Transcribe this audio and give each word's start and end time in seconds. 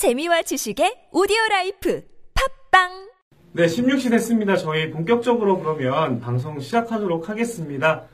재미와 0.00 0.40
지식의 0.40 1.08
오디오 1.12 1.36
라이프 1.50 2.02
팟빵 2.70 3.10
네, 3.52 3.66
16시 3.66 4.08
됐습니다. 4.08 4.56
저희 4.56 4.90
본격적으로 4.90 5.58
그러면 5.58 6.20
방송 6.20 6.58
시작하도록 6.58 7.28
하겠습니다. 7.28 8.06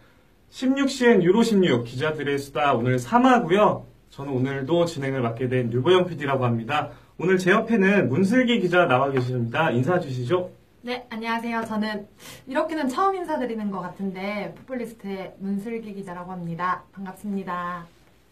16시엔 0.51 1.23
유로 1.23 1.45
16 1.45 1.85
기자들의 1.85 2.41
수다 2.41 2.75
오늘 2.75 2.97
3화고요. 2.97 3.85
저는 4.11 4.33
오늘도 4.33 4.87
진행을 4.87 5.21
맡게 5.21 5.49
된 5.49 5.73
유보영 5.73 6.07
PD라고 6.07 6.45
합니다. 6.45 6.91
오늘 7.19 7.39
제 7.39 7.53
옆에는 7.53 8.09
문슬기 8.09 8.59
기자 8.59 8.87
나와 8.87 9.13
계십니다. 9.13 9.71
인사 9.71 10.01
주시죠. 10.01 10.51
네, 10.83 11.07
안녕하세요. 11.09 11.67
저는 11.69 12.09
이렇게는 12.49 12.89
처음 12.89 13.15
인사드리는 13.15 13.71
것 13.71 13.81
같은데 13.81 14.53
풋볼리스트의 14.59 15.35
문슬기 15.39 15.95
기자라고 15.95 16.33
합니다. 16.33 16.83
반갑습니다. 16.91 17.87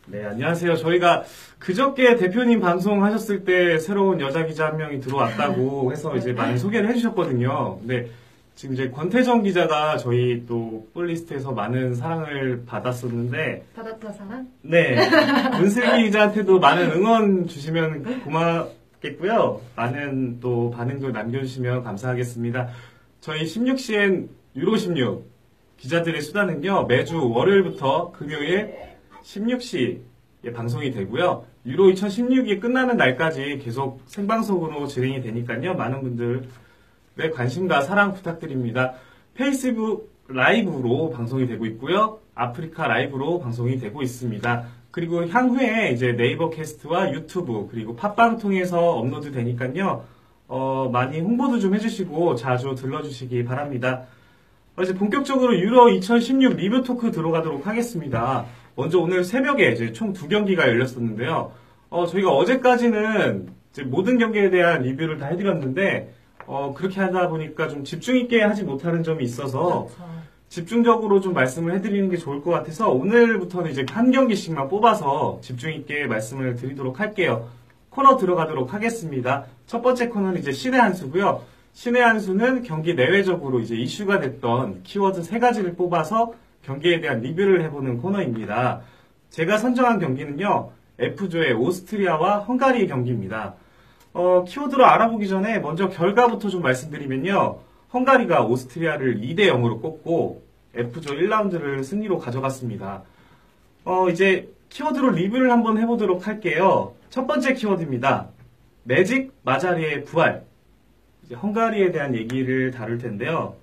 네, 0.06 0.22
안녕하세요. 0.24 0.76
저희가 0.76 1.24
그저께 1.58 2.16
대표님 2.16 2.60
방송하셨을 2.60 3.44
때 3.44 3.78
새로운 3.78 4.20
여자 4.20 4.44
기자 4.44 4.66
한 4.66 4.76
명이 4.76 5.00
들어왔다고 5.00 5.90
해서 5.92 6.14
이제 6.16 6.32
많이 6.32 6.58
소개를 6.58 6.88
해주셨거든요. 6.90 7.78
근데 7.78 8.10
지금 8.54 8.74
이제 8.74 8.90
권태정 8.90 9.42
기자가 9.42 9.96
저희 9.96 10.44
또 10.46 10.86
풋볼리스트에서 10.92 11.52
많은 11.52 11.94
사랑을 11.94 12.64
받았었는데 12.66 13.64
바다터 13.74 14.12
사랑? 14.12 14.46
네. 14.62 14.96
문슬기 15.58 16.04
기자한테도 16.04 16.60
많은 16.60 16.92
응원 16.92 17.46
주시면 17.48 18.22
고맙겠고요. 18.22 19.60
많은 19.74 20.38
또 20.40 20.70
반응도 20.70 21.10
남겨주시면 21.10 21.82
감사하겠습니다. 21.82 22.68
저희 23.20 23.44
16시엔 23.44 24.28
유로 24.54 24.76
16 24.76 25.32
기자들의 25.78 26.20
수다는요, 26.20 26.84
매주 26.86 27.28
월요일부터 27.30 28.12
금요일 28.12 28.93
16시에 29.24 30.54
방송이 30.54 30.90
되고요. 30.92 31.44
유로 31.66 31.84
2016이 31.86 32.60
끝나는 32.60 32.96
날까지 32.96 33.60
계속 33.64 34.02
생방송으로 34.06 34.86
진행이 34.86 35.22
되니까요. 35.22 35.74
많은 35.74 36.02
분들의 36.02 37.30
관심과 37.34 37.80
사랑 37.80 38.12
부탁드립니다. 38.12 38.94
페이스북 39.34 40.12
라이브로 40.28 41.10
방송이 41.10 41.46
되고 41.46 41.66
있고요. 41.66 42.20
아프리카 42.34 42.86
라이브로 42.86 43.40
방송이 43.40 43.78
되고 43.78 44.02
있습니다. 44.02 44.66
그리고 44.90 45.26
향후에 45.26 45.90
이제 45.92 46.12
네이버 46.12 46.50
캐스트와 46.50 47.12
유튜브 47.12 47.68
그리고 47.70 47.96
팟빵 47.96 48.38
통해서 48.38 48.78
업로드 48.92 49.32
되니까요. 49.32 50.04
어, 50.46 50.88
많이 50.92 51.20
홍보도 51.20 51.58
좀 51.58 51.74
해주시고 51.74 52.36
자주 52.36 52.74
들러주시기 52.74 53.44
바랍니다. 53.44 54.04
어, 54.76 54.82
이제 54.82 54.94
본격적으로 54.94 55.58
유로 55.58 55.88
2016 55.88 56.56
리뷰 56.56 56.82
토크 56.82 57.10
들어가도록 57.10 57.66
하겠습니다. 57.66 58.46
먼저 58.76 58.98
오늘 58.98 59.24
새벽에 59.24 59.72
이제 59.72 59.92
총 59.92 60.12
두 60.12 60.28
경기가 60.28 60.68
열렸었는데요. 60.68 61.52
어, 61.90 62.06
저희가 62.06 62.30
어제까지는 62.30 63.48
이제 63.72 63.82
모든 63.82 64.18
경기에 64.18 64.50
대한 64.50 64.82
리뷰를 64.82 65.18
다 65.18 65.26
해드렸는데, 65.26 66.12
어, 66.46 66.74
그렇게 66.76 67.00
하다 67.00 67.28
보니까 67.28 67.68
좀 67.68 67.84
집중 67.84 68.16
있게 68.16 68.42
하지 68.42 68.64
못하는 68.64 69.02
점이 69.02 69.22
있어서 69.24 69.86
그렇죠. 69.86 70.14
집중적으로 70.48 71.20
좀 71.20 71.32
말씀을 71.34 71.74
해드리는 71.74 72.08
게 72.10 72.16
좋을 72.16 72.42
것 72.42 72.50
같아서 72.50 72.90
오늘부터는 72.90 73.70
이제 73.70 73.84
한 73.90 74.10
경기씩만 74.12 74.68
뽑아서 74.68 75.38
집중 75.42 75.72
있게 75.72 76.06
말씀을 76.06 76.54
드리도록 76.56 77.00
할게요. 77.00 77.48
코너 77.90 78.16
들어가도록 78.16 78.74
하겠습니다. 78.74 79.46
첫 79.66 79.82
번째 79.82 80.08
코너는 80.08 80.38
이제 80.40 80.52
신의 80.52 80.80
한 80.80 80.94
수고요. 80.94 81.42
신의 81.72 82.02
한 82.02 82.20
수는 82.20 82.62
경기 82.62 82.94
내외적으로 82.94 83.58
이제 83.60 83.74
이슈가 83.74 84.20
됐던 84.20 84.82
키워드 84.84 85.22
세 85.22 85.38
가지를 85.38 85.74
뽑아서 85.74 86.34
경기에 86.64 87.00
대한 87.00 87.20
리뷰를 87.20 87.62
해보는 87.64 87.98
코너입니다. 87.98 88.82
제가 89.30 89.58
선정한 89.58 89.98
경기는요, 89.98 90.70
F조의 90.98 91.54
오스트리아와 91.54 92.38
헝가리의 92.40 92.88
경기입니다. 92.88 93.54
어, 94.12 94.44
키워드로 94.46 94.84
알아보기 94.84 95.28
전에 95.28 95.58
먼저 95.58 95.88
결과부터 95.88 96.48
좀 96.48 96.62
말씀드리면요, 96.62 97.58
헝가리가 97.92 98.44
오스트리아를 98.44 99.20
2대 99.20 99.40
0으로 99.50 99.82
꺾고 99.82 100.42
F조 100.74 101.14
1라운드를 101.14 101.84
승리로 101.84 102.18
가져갔습니다. 102.18 103.02
어, 103.84 104.08
이제 104.08 104.48
키워드로 104.70 105.10
리뷰를 105.10 105.50
한번 105.50 105.78
해보도록 105.78 106.26
할게요. 106.26 106.94
첫 107.10 107.26
번째 107.26 107.54
키워드입니다. 107.54 108.28
매직 108.84 109.32
마자리의 109.42 110.04
부활. 110.04 110.44
헝가리에 111.32 111.90
대한 111.92 112.14
얘기를 112.14 112.70
다룰 112.70 112.98
텐데요. 112.98 113.56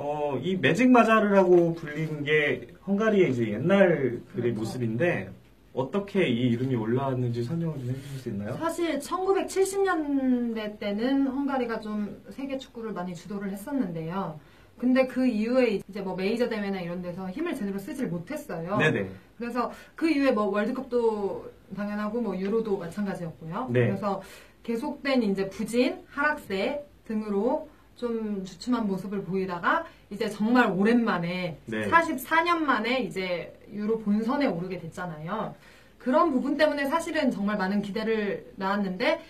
어, 0.00 0.38
이 0.40 0.56
매직 0.56 0.90
마자르라고 0.90 1.74
불리는 1.74 2.22
게 2.22 2.68
헝가리의 2.86 3.32
이제 3.32 3.50
옛날 3.50 4.22
글의 4.32 4.54
그렇죠. 4.54 4.60
모습인데 4.60 5.30
어떻게 5.74 6.28
이 6.28 6.50
이름이 6.50 6.76
올라왔는지 6.76 7.42
설명을 7.42 7.78
좀 7.80 7.88
해주실 7.90 8.18
수 8.20 8.28
있나요? 8.28 8.56
사실 8.58 9.00
1970년대 9.00 10.78
때는 10.78 11.26
헝가리가 11.26 11.80
좀 11.80 12.22
세계 12.30 12.58
축구를 12.58 12.92
많이 12.92 13.12
주도를 13.12 13.50
했었는데요. 13.50 14.38
근데 14.78 15.08
그 15.08 15.26
이후에 15.26 15.80
이제 15.88 16.00
뭐 16.00 16.14
메이저 16.14 16.48
대회나 16.48 16.80
이런 16.80 17.02
데서 17.02 17.28
힘을 17.28 17.56
제대로 17.56 17.76
쓰질 17.80 18.06
못했어요. 18.06 18.76
네네. 18.76 19.10
그래서 19.36 19.72
그 19.96 20.08
이후에 20.08 20.30
뭐 20.30 20.44
월드컵도 20.44 21.50
당연하고 21.74 22.20
뭐 22.20 22.38
유로도 22.38 22.78
마찬가지였고요. 22.78 23.70
네. 23.72 23.88
그래서 23.88 24.22
계속된 24.62 25.24
이제 25.24 25.48
부진, 25.48 26.04
하락세 26.08 26.84
등으로 27.04 27.68
좀 27.98 28.44
주춤한 28.44 28.86
모습을 28.86 29.24
보이다가 29.24 29.84
이제 30.08 30.28
정말 30.30 30.70
오랜만에 30.70 31.58
네. 31.66 31.88
44년 31.88 32.58
만에 32.58 33.00
이제 33.00 33.52
유로 33.72 33.98
본선에 33.98 34.46
오르게 34.46 34.78
됐잖아요. 34.78 35.54
그런 35.98 36.30
부분 36.30 36.56
때문에 36.56 36.86
사실은 36.86 37.30
정말 37.32 37.58
많은 37.58 37.82
기대를 37.82 38.52
낳았는데 38.54 39.20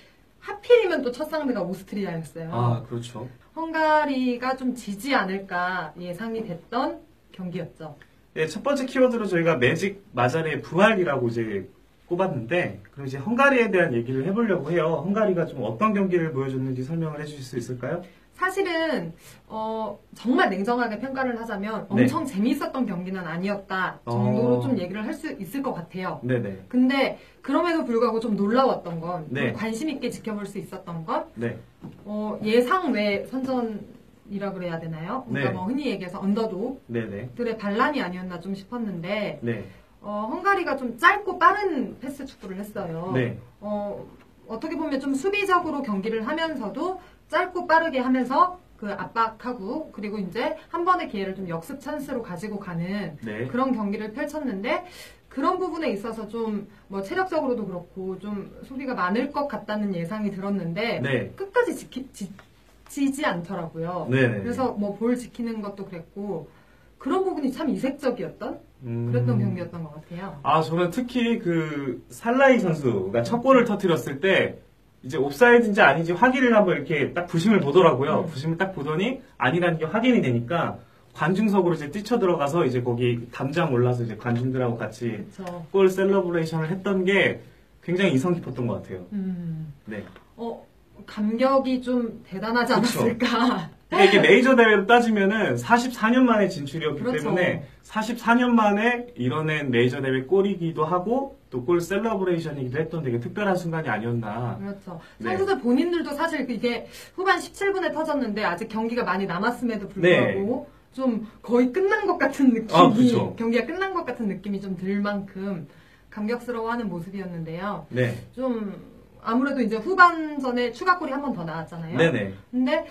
하필이면 0.41 1.01
또 1.03 1.11
첫 1.11 1.31
상대가 1.31 1.63
오스트리아였어요. 1.63 2.51
아, 2.53 2.83
그렇죠. 2.83 3.27
헝가리가 3.57 4.57
좀 4.57 4.75
지지 4.75 5.15
않을까 5.15 5.95
예상이 5.99 6.45
됐던 6.45 7.01
경기였죠. 7.33 7.97
네, 8.35 8.47
첫 8.47 8.63
번째 8.63 8.85
키워드로 8.85 9.27
저희가 9.27 9.57
매직 9.57 10.05
마자르의 10.13 10.61
부활이라고 10.61 11.29
이제 11.29 11.69
꼽았는데, 12.07 12.83
그럼 12.93 13.07
이제 13.07 13.17
헝가리에 13.19 13.71
대한 13.71 13.93
얘기를 13.95 14.25
해보려고 14.27 14.71
해요. 14.71 15.03
헝가리가 15.07 15.47
좀 15.47 15.63
어떤 15.63 15.93
경기를 15.95 16.33
보여줬는지 16.33 16.83
설명을 16.83 17.21
해주실 17.21 17.43
수 17.43 17.59
있을까요? 17.59 18.03
사실은 18.39 19.13
어, 19.49 19.99
정말 20.15 20.49
냉정하게 20.49 21.01
평가를 21.01 21.41
하자면 21.41 21.89
네. 21.91 22.03
엄청 22.03 22.25
재미있었던 22.25 22.87
경기는 22.87 23.21
아니었다 23.21 23.99
정도로 24.05 24.55
어. 24.59 24.61
좀 24.61 24.79
얘기를 24.79 25.05
할 25.05 25.19
수 25.19 25.33
있을 25.33 25.63
것 25.65 25.73
같아요. 25.73 26.21
네네. 26.23 26.67
근데 26.69 27.19
그럼에도 27.43 27.85
불구하고 27.85 28.21
좀 28.21 28.37
놀라웠던 28.37 29.01
건, 29.01 29.27
네. 29.31 29.49
좀 29.49 29.55
관심 29.55 29.89
있게 29.91 30.11
지켜볼 30.11 30.47
수 30.47 30.59
있었던 30.59 31.05
건 31.05 31.25
네. 31.35 31.59
어, 32.05 32.39
예상 32.45 32.93
외 32.93 33.27
선전이라 33.27 34.53
그래야 34.53 34.79
되나요? 34.79 35.25
그러니까 35.27 35.51
네. 35.51 35.57
뭐 35.57 35.67
흔히 35.67 35.87
얘기해서 35.87 36.21
언더독들의. 36.21 37.57
반란이 37.59 38.01
아니었나 38.01 38.39
좀 38.39 38.55
싶었는데 38.55 39.41
네. 39.43 39.65
어, 40.01 40.29
헝가리가 40.31 40.77
좀 40.77 40.97
짧고 40.97 41.41
빠른 41.41 41.99
패스 41.99 42.25
축구를 42.25 42.57
했어요. 42.59 43.11
네. 43.13 43.37
어, 43.61 44.07
어떻게 44.47 44.77
보면 44.77 45.01
좀 45.01 45.15
수비적으로 45.15 45.83
경기를 45.83 46.29
하면서도 46.29 47.01
짧고 47.29 47.67
빠르게 47.67 47.99
하면서 47.99 48.59
그 48.77 48.93
압박하고 48.93 49.91
그리고 49.93 50.19
이제 50.19 50.57
한 50.69 50.85
번의 50.85 51.09
기회를 51.09 51.35
좀 51.35 51.49
역습 51.49 51.81
찬스로 51.81 52.23
가지고 52.23 52.59
가는 52.59 53.17
네. 53.25 53.47
그런 53.49 53.73
경기를 53.73 54.13
펼쳤는데 54.13 54.85
그런 55.29 55.59
부분에 55.59 55.91
있어서 55.91 56.29
좀 56.29 56.67
뭐 56.89 57.03
체력적으로도 57.03 57.67
그렇고 57.67 58.19
좀 58.19 58.51
소비가 58.65 58.95
많을 58.95 59.31
것 59.31 59.47
같다는 59.47 59.95
예상이 59.95 60.31
들었는데 60.31 61.01
네. 61.01 61.29
끝까지 61.37 61.77
지키, 61.77 62.09
지, 62.13 63.13
지 63.13 63.27
않더라고요. 63.27 64.09
네네. 64.11 64.41
그래서 64.41 64.73
뭐 64.73 64.97
볼 64.97 65.17
지키는 65.17 65.61
것도 65.61 65.85
그랬고 65.85 66.49
그런 66.97 67.25
부분이 67.25 67.53
참 67.53 67.69
이색적이었던 67.69 68.59
음. 68.85 69.13
그랬던 69.13 69.39
경기였던 69.39 69.85
것 69.85 69.95
같아요. 69.95 70.41
아, 70.43 70.63
저는 70.63 70.91
특히 70.91 71.39
그 71.39 72.03
살라이 72.09 72.59
선수가 72.59 73.23
첫 73.23 73.41
골을 73.43 73.67
터뜨렸을 73.67 74.21
때 74.21 74.59
이제 75.03 75.17
옵사이드인지 75.17 75.81
아닌지 75.81 76.13
확인을 76.13 76.57
한번 76.57 76.77
이렇게 76.77 77.13
딱 77.13 77.27
부심을 77.27 77.61
보더라고요. 77.61 78.21
음. 78.21 78.27
부심을 78.27 78.59
딱 78.59 78.73
보더니 78.73 79.21
아니라는 79.37 79.79
게 79.79 79.85
확인이 79.85 80.21
되니까 80.21 80.79
관중석으로 81.15 81.75
이제 81.75 81.91
뛰쳐 81.91 82.19
들어가서 82.19 82.65
이제 82.65 82.83
거기 82.83 83.29
담장 83.33 83.73
올라서 83.73 84.05
이제 84.05 84.17
관중들하고 84.17 84.77
같이 84.77 85.25
그렇죠. 85.37 85.67
골 85.71 85.89
celebration을 85.89 86.69
했던 86.71 87.05
게 87.05 87.41
굉장히 87.83 88.13
인상 88.13 88.35
깊었던 88.35 88.67
것 88.67 88.83
같아요. 88.83 89.07
음. 89.13 89.73
네. 89.87 90.05
어, 90.37 90.65
감격이 91.07 91.81
좀 91.83 92.23
대단하지 92.29 92.75
그쵸. 92.75 93.01
않았을까. 93.01 93.71
이게 94.05 94.21
메이저 94.21 94.55
대회로 94.55 94.87
따지면은 94.87 95.55
44년 95.57 96.19
만에 96.21 96.49
진출이었기 96.49 97.03
그렇죠. 97.03 97.23
때문에 97.25 97.65
44년 97.85 98.49
만에 98.51 99.07
이뤄낸 99.17 99.71
메이저 99.71 100.03
대회 100.03 100.23
골이기도 100.23 100.85
하고 100.85 101.38
또 101.51 101.65
골 101.65 101.81
셀러브레이션이기도 101.81 102.79
했던 102.79 103.03
되게 103.03 103.19
특별한 103.21 103.57
순간이 103.57 103.89
아니었나. 103.89 104.59
그렇죠. 104.61 105.01
네. 105.19 105.31
선수들 105.31 105.61
본인들도 105.61 106.13
사실 106.13 106.49
이게 106.51 106.87
후반 107.15 107.39
17분에 107.39 107.93
터졌는데 107.93 108.45
아직 108.45 108.69
경기가 108.69 109.05
많이 109.05 109.27
남았음에도 109.27 109.89
불구하고 109.89 110.69
좀 110.93 111.27
거의 111.43 111.73
끝난 111.73 112.07
것 112.07 112.19
같은 112.19 112.49
느낌이 112.49 112.67
네. 112.69 112.75
아, 112.75 112.91
그쵸. 112.91 113.35
경기가 113.37 113.67
끝난 113.67 113.95
것 113.95 114.05
같은 114.05 114.29
느낌이 114.29 114.61
좀 114.61 114.77
들 114.77 115.01
만큼 115.01 115.67
감격스러워하는 116.11 116.89
모습이었는데요. 116.89 117.87
네. 117.91 118.17
좀 118.35 118.75
아무래도 119.23 119.61
이제 119.61 119.77
후반전에 119.77 120.73
추가골이 120.73 121.13
한 121.13 121.23
번 121.23 121.33
더 121.35 121.45
나왔잖아요. 121.45 121.97
네네. 121.97 122.35
근데 122.51 122.87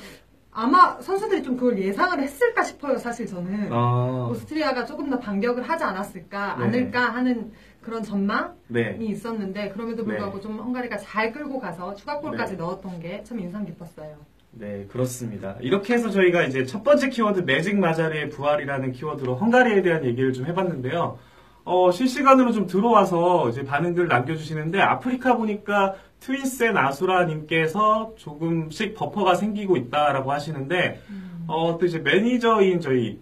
아마 0.52 1.00
선수들이 1.02 1.44
좀 1.44 1.56
그걸 1.58 1.78
예상을 1.78 2.20
했을까 2.20 2.64
싶어요, 2.64 2.98
사실 2.98 3.28
저는. 3.28 3.70
아, 3.72 4.28
오스트리아가 4.32 4.86
조금 4.86 5.10
더 5.10 5.20
반격을 5.20 5.62
하지 5.64 5.84
않았을까, 5.84 6.56
네. 6.58 6.64
않을까 6.66 7.14
하는 7.14 7.52
그런 7.88 8.04
전망이 8.04 8.52
네. 8.68 8.98
있었는데, 9.00 9.70
그럼에도 9.70 10.04
네. 10.04 10.10
불구하고 10.10 10.42
좀 10.42 10.60
헝가리가 10.60 10.98
잘 10.98 11.32
끌고 11.32 11.58
가서 11.60 11.96
추가골까지 11.96 12.54
네. 12.54 12.58
넣었던 12.58 13.00
게 13.00 13.24
참 13.24 13.40
인상 13.40 13.66
깊었어요. 13.66 14.18
네, 14.52 14.86
그렇습니다. 14.92 15.56
이렇게 15.62 15.94
해서 15.94 16.10
저희가 16.10 16.44
이제 16.44 16.66
첫 16.66 16.84
번째 16.84 17.10
키워드 17.10 17.42
매직 17.42 17.78
마자리의 17.80 18.30
부활이라는 18.30 18.92
키워드로 18.92 19.36
헝가리에 19.36 19.82
대한 19.84 20.04
얘기를 20.04 20.34
좀 20.34 20.46
해봤는데요. 20.48 21.18
어, 21.64 21.92
실시간으로 21.92 22.52
좀 22.52 22.68
들어와서 22.68 23.50
이제 23.50 23.64
반응들 23.64 24.08
남겨주시는데 24.08 24.82
아프리카 24.82 25.36
보니까 25.38 25.96
트윈센 26.20 26.76
아수라님께서 26.78 28.16
조금씩 28.18 28.96
버퍼가 28.96 29.36
생기고 29.36 29.78
있다라고 29.78 30.32
하시는데 30.32 31.02
어, 31.48 31.78
또 31.80 31.86
이제 31.86 32.00
매니저인 32.00 32.80
저희 32.82 33.20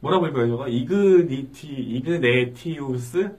뭐라고 0.00 0.26
읽어요 0.28 0.48
저거? 0.48 0.68
이그니티, 0.68 1.66
이그네티우스? 1.68 3.36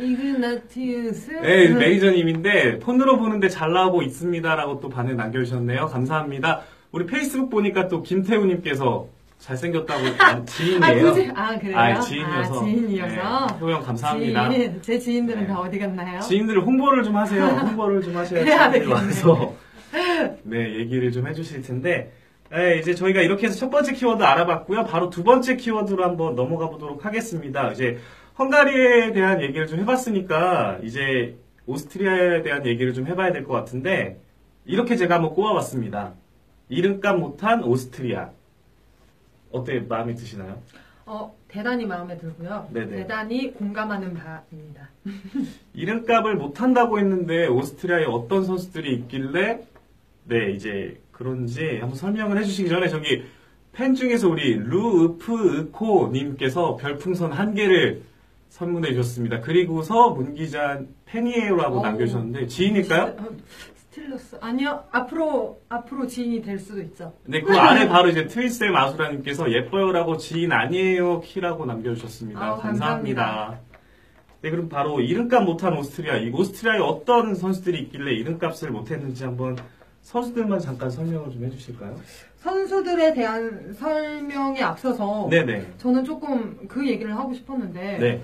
이그나티우스? 0.00 1.30
네, 1.42 1.68
매니저님인데 1.68 2.78
폰으로 2.78 3.18
보는데 3.18 3.48
잘 3.48 3.72
나오고 3.72 4.02
있습니다라고 4.02 4.80
또 4.80 4.88
반응 4.88 5.16
남겨주셨네요. 5.16 5.86
감사합니다. 5.86 6.62
우리 6.92 7.06
페이스북 7.06 7.50
보니까 7.50 7.88
또 7.88 8.02
김태우님께서 8.02 9.06
잘생겼다고 9.38 10.00
아, 10.18 10.26
아, 10.26 10.44
지인이에요. 10.44 11.02
굳이? 11.02 11.30
아, 11.34 11.58
그래요? 11.58 11.78
아, 11.78 12.00
지인이어서. 12.00 12.60
아, 12.60 12.64
지인이어서? 12.64 13.58
네, 13.66 13.72
형 13.72 13.82
감사합니다. 13.82 14.50
지인, 14.50 14.82
제 14.82 14.98
지인들은 14.98 15.42
네. 15.42 15.46
다 15.46 15.60
어디 15.60 15.78
갔나요? 15.78 16.20
지인들 16.20 16.60
홍보를 16.60 17.02
좀 17.02 17.16
하세요. 17.16 17.44
홍보를 17.46 18.02
좀 18.02 18.16
하셔야. 18.16 18.70
와서 18.90 19.54
네 20.44 20.74
얘기를 20.78 21.10
좀 21.10 21.26
해주실 21.26 21.62
텐데 21.62 22.12
네, 22.50 22.78
이제 22.78 22.94
저희가 22.94 23.22
이렇게 23.22 23.46
해서 23.46 23.56
첫 23.56 23.70
번째 23.70 23.92
키워드 23.92 24.22
알아봤고요. 24.22 24.84
바로 24.84 25.08
두 25.08 25.22
번째 25.22 25.56
키워드로 25.56 26.04
한번 26.04 26.34
넘어가 26.34 26.68
보도록 26.68 27.04
하겠습니다. 27.04 27.70
이제 27.70 27.98
헝가리에 28.40 29.12
대한 29.12 29.42
얘기를 29.42 29.66
좀 29.66 29.80
해봤으니까 29.80 30.78
이제 30.82 31.36
오스트리아에 31.66 32.42
대한 32.42 32.64
얘기를 32.66 32.94
좀 32.94 33.06
해봐야 33.06 33.32
될 33.32 33.44
것 33.44 33.52
같은데 33.52 34.18
이렇게 34.64 34.96
제가 34.96 35.16
한번 35.16 35.34
꼽아봤습니다. 35.34 36.14
이름값 36.70 37.18
못한 37.18 37.62
오스트리아 37.62 38.30
어때 39.52 39.80
마음에 39.80 40.14
드시나요? 40.14 40.58
어, 41.04 41.34
대단히 41.48 41.84
마음에 41.84 42.16
들고요. 42.16 42.68
네네. 42.72 42.96
대단히 42.98 43.52
공감하는 43.52 44.14
바입니다. 44.14 44.88
이름값을 45.74 46.36
못한다고 46.36 46.98
했는데 46.98 47.46
오스트리아에 47.46 48.04
어떤 48.04 48.44
선수들이 48.44 48.94
있길래 48.94 49.60
네 50.24 50.50
이제 50.52 50.98
그런지 51.12 51.78
한번 51.80 51.94
설명을 51.94 52.38
해주시기 52.38 52.70
전에 52.70 52.88
저기 52.88 53.24
팬 53.72 53.94
중에서 53.94 54.28
우리 54.28 54.54
루으프코 54.56 56.08
님께서 56.12 56.76
별풍선 56.76 57.32
한 57.32 57.54
개를 57.54 58.02
선물해 58.50 58.92
주셨습니다. 58.92 59.40
그리고서 59.40 60.10
문기자 60.10 60.80
팬이에요라고 61.06 61.76
어우. 61.78 61.82
남겨주셨는데 61.82 62.46
지인일까요? 62.48 63.16
어, 63.18 63.28
스틸러스 63.76 64.38
아니요 64.40 64.84
앞으로 64.92 65.60
앞으로 65.68 66.06
지인이 66.06 66.42
될 66.42 66.58
수도 66.58 66.80
있죠. 66.82 67.14
네, 67.24 67.40
그 67.40 67.56
아래 67.56 67.88
바로 67.88 68.08
이제 68.08 68.26
트윈스의 68.26 68.70
마수라님께서 68.70 69.50
예뻐요라고 69.52 70.16
지인 70.16 70.52
아니에요 70.52 71.20
키라고 71.20 71.64
남겨주셨습니다. 71.64 72.40
아우, 72.40 72.60
감사합니다. 72.60 73.24
감사합니다. 73.24 73.60
네, 74.42 74.50
그럼 74.50 74.68
바로 74.68 75.00
이름값 75.00 75.44
못한 75.44 75.76
오스트리아. 75.76 76.16
이 76.16 76.30
오스트리아에 76.30 76.78
어떤 76.78 77.34
선수들이 77.34 77.78
있길래 77.82 78.12
이름값을 78.14 78.70
못했는지 78.70 79.24
한번 79.24 79.56
선수들만 80.02 80.58
잠깐 80.58 80.90
설명을 80.90 81.30
좀 81.30 81.44
해주실까요? 81.44 81.98
선수들에 82.38 83.12
대한 83.14 83.72
설명에 83.74 84.62
앞서서 84.62 85.28
네네. 85.30 85.74
저는 85.78 86.04
조금 86.04 86.66
그 86.66 86.86
얘기를 86.88 87.14
하고 87.16 87.34
싶었는데 87.34 87.98
네. 87.98 88.22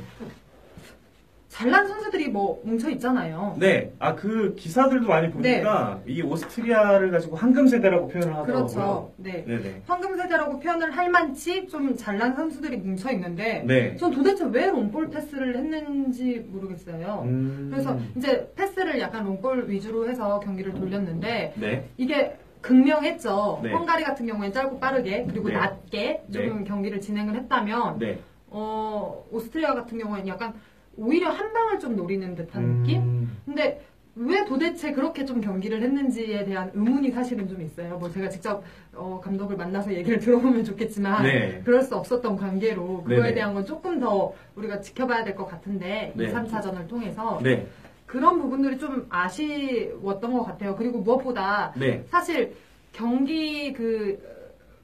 잘난 1.56 1.88
선수들이 1.88 2.28
뭐 2.28 2.60
뭉쳐 2.64 2.90
있잖아요. 2.90 3.56
네. 3.58 3.90
아, 3.98 4.14
그 4.14 4.54
기사들도 4.56 5.08
많이 5.08 5.30
보니까 5.30 6.02
이 6.06 6.20
오스트리아를 6.20 7.10
가지고 7.10 7.36
황금 7.36 7.66
세대라고 7.66 8.08
표현을 8.08 8.34
하더라고요. 8.36 8.66
그렇죠. 8.66 9.12
네. 9.16 9.42
네네. 9.46 9.82
황금 9.86 10.16
세대라고 10.18 10.60
표현을 10.60 10.90
할 10.90 11.08
만치 11.08 11.66
좀 11.68 11.96
잘난 11.96 12.34
선수들이 12.34 12.76
뭉쳐 12.76 13.10
있는데 13.12 13.64
네. 13.66 13.96
전 13.96 14.10
도대체 14.10 14.44
왜 14.50 14.66
롱볼 14.66 15.08
패스를 15.08 15.56
했는지 15.56 16.46
모르겠어요. 16.46 17.22
음. 17.24 17.68
그래서 17.72 17.98
이제 18.16 18.52
패스를 18.54 19.00
약간 19.00 19.24
롱볼 19.24 19.70
위주로 19.70 20.10
해서 20.10 20.38
경기를 20.40 20.74
돌렸는데 20.74 21.54
네. 21.56 21.88
이게 21.96 22.36
극명했죠. 22.60 23.60
네. 23.62 23.72
헝가리 23.72 24.04
같은 24.04 24.26
경우에는 24.26 24.52
짧고 24.52 24.78
빠르게 24.78 25.24
그리고 25.26 25.48
네. 25.48 25.54
낮게 25.54 26.24
좀 26.30 26.64
경기를 26.64 27.00
진행을 27.00 27.34
했다면 27.34 27.98
네. 27.98 28.18
어, 28.48 29.24
오스트리아 29.30 29.72
같은 29.72 29.96
경우에는 29.96 30.28
약간 30.28 30.52
오히려 30.96 31.30
한 31.30 31.52
방을 31.52 31.78
좀 31.78 31.96
노리는 31.96 32.34
듯한 32.34 32.62
느낌? 32.82 33.02
음. 33.02 33.36
근데 33.44 33.82
왜 34.18 34.44
도대체 34.46 34.92
그렇게 34.92 35.26
좀 35.26 35.42
경기를 35.42 35.82
했는지에 35.82 36.44
대한 36.46 36.70
의문이 36.72 37.10
사실은 37.10 37.46
좀 37.48 37.60
있어요. 37.60 37.98
뭐 37.98 38.10
제가 38.10 38.30
직접 38.30 38.62
어, 38.94 39.20
감독을 39.22 39.56
만나서 39.56 39.92
얘기를 39.92 40.18
들어보면 40.20 40.64
좋겠지만 40.64 41.22
네. 41.24 41.60
그럴 41.64 41.82
수 41.82 41.94
없었던 41.96 42.36
관계로 42.36 43.02
그거에 43.02 43.18
네네. 43.24 43.34
대한 43.34 43.52
건 43.54 43.66
조금 43.66 44.00
더 44.00 44.32
우리가 44.54 44.80
지켜봐야 44.80 45.22
될 45.24 45.36
것 45.36 45.44
같은데 45.46 46.12
네. 46.16 46.24
2, 46.24 46.32
3차전을 46.32 46.88
통해서 46.88 47.40
네. 47.42 47.66
그런 48.06 48.40
부분들이 48.40 48.78
좀 48.78 49.04
아쉬웠던 49.10 50.32
것 50.32 50.44
같아요. 50.44 50.76
그리고 50.76 51.00
무엇보다 51.00 51.74
네. 51.76 52.02
사실 52.08 52.54
경기 52.92 53.74
그 53.74 54.18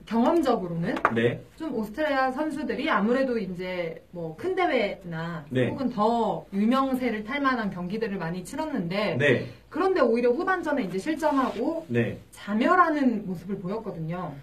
경험적으로는 0.07 0.95
네. 1.15 1.41
좀 1.57 1.75
오스트리아 1.75 2.31
선수들이 2.33 2.89
아무래도 2.91 3.39
이제 3.39 4.03
뭐 4.11 4.37
큰 4.37 4.55
대회나 4.55 5.45
네. 5.51 5.69
혹은 5.69 5.91
더 5.91 6.45
유명세를 6.53 7.25
탈 7.25 7.41
만한 7.41 7.71
경기들을 7.71 8.17
많이 8.19 8.45
치렀는데 8.45 9.17
네. 9.19 9.47
그런데 9.69 10.01
오히려 10.01 10.31
후반전에 10.31 10.83
이제 10.85 10.99
실점하고 10.99 11.87
네. 11.89 12.19
자멸하는 12.31 13.27
모습을 13.27 13.59
보였거든요. 13.59 14.35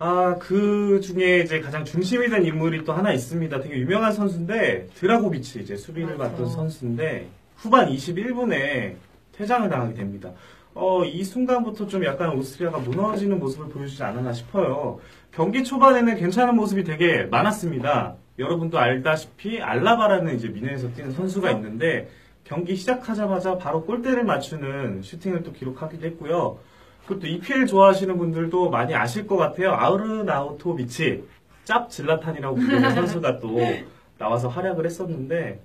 아, 0.00 0.36
그 0.38 1.00
중에 1.00 1.40
이제 1.40 1.60
가장 1.60 1.84
중심이 1.84 2.28
된 2.28 2.44
인물이 2.44 2.84
또 2.84 2.92
하나 2.92 3.12
있습니다. 3.12 3.60
되게 3.60 3.78
유명한 3.78 4.12
선수인데, 4.12 4.86
드라고비치 4.94 5.60
이제 5.62 5.74
수비를 5.76 6.16
맞죠. 6.16 6.30
맡던 6.30 6.50
선수인데, 6.50 7.26
후반 7.56 7.88
21분에 7.90 8.94
퇴장을 9.32 9.68
당하게 9.68 9.94
됩니다. 9.94 10.30
어, 10.80 11.04
이 11.04 11.24
순간부터 11.24 11.88
좀 11.88 12.04
약간 12.04 12.36
오스트리아가 12.36 12.78
무너지는 12.78 13.40
모습을 13.40 13.68
보여주지 13.68 14.00
않았나 14.00 14.32
싶어요. 14.32 15.00
경기 15.32 15.64
초반에는 15.64 16.14
괜찮은 16.14 16.54
모습이 16.54 16.84
되게 16.84 17.24
많았습니다. 17.24 18.14
여러분도 18.38 18.78
알다시피 18.78 19.60
알라바라는 19.60 20.36
이제 20.36 20.46
미네에서 20.46 20.92
뛰는 20.92 21.10
선수가 21.10 21.50
있는데, 21.50 22.08
경기 22.44 22.76
시작하자마자 22.76 23.58
바로 23.58 23.84
골대를 23.84 24.22
맞추는 24.22 25.02
슈팅을 25.02 25.42
또 25.42 25.52
기록하기도 25.52 26.06
했고요. 26.06 26.58
그것도 27.08 27.26
EPL 27.26 27.66
좋아하시는 27.66 28.16
분들도 28.16 28.70
많이 28.70 28.94
아실 28.94 29.26
것 29.26 29.36
같아요. 29.36 29.72
아우르나우토 29.72 30.76
비치, 30.76 31.24
짭 31.64 31.90
질라탄이라고 31.90 32.54
부르는 32.54 32.90
선수가 32.94 33.40
또 33.40 33.58
나와서 34.16 34.46
활약을 34.46 34.86
했었는데, 34.86 35.60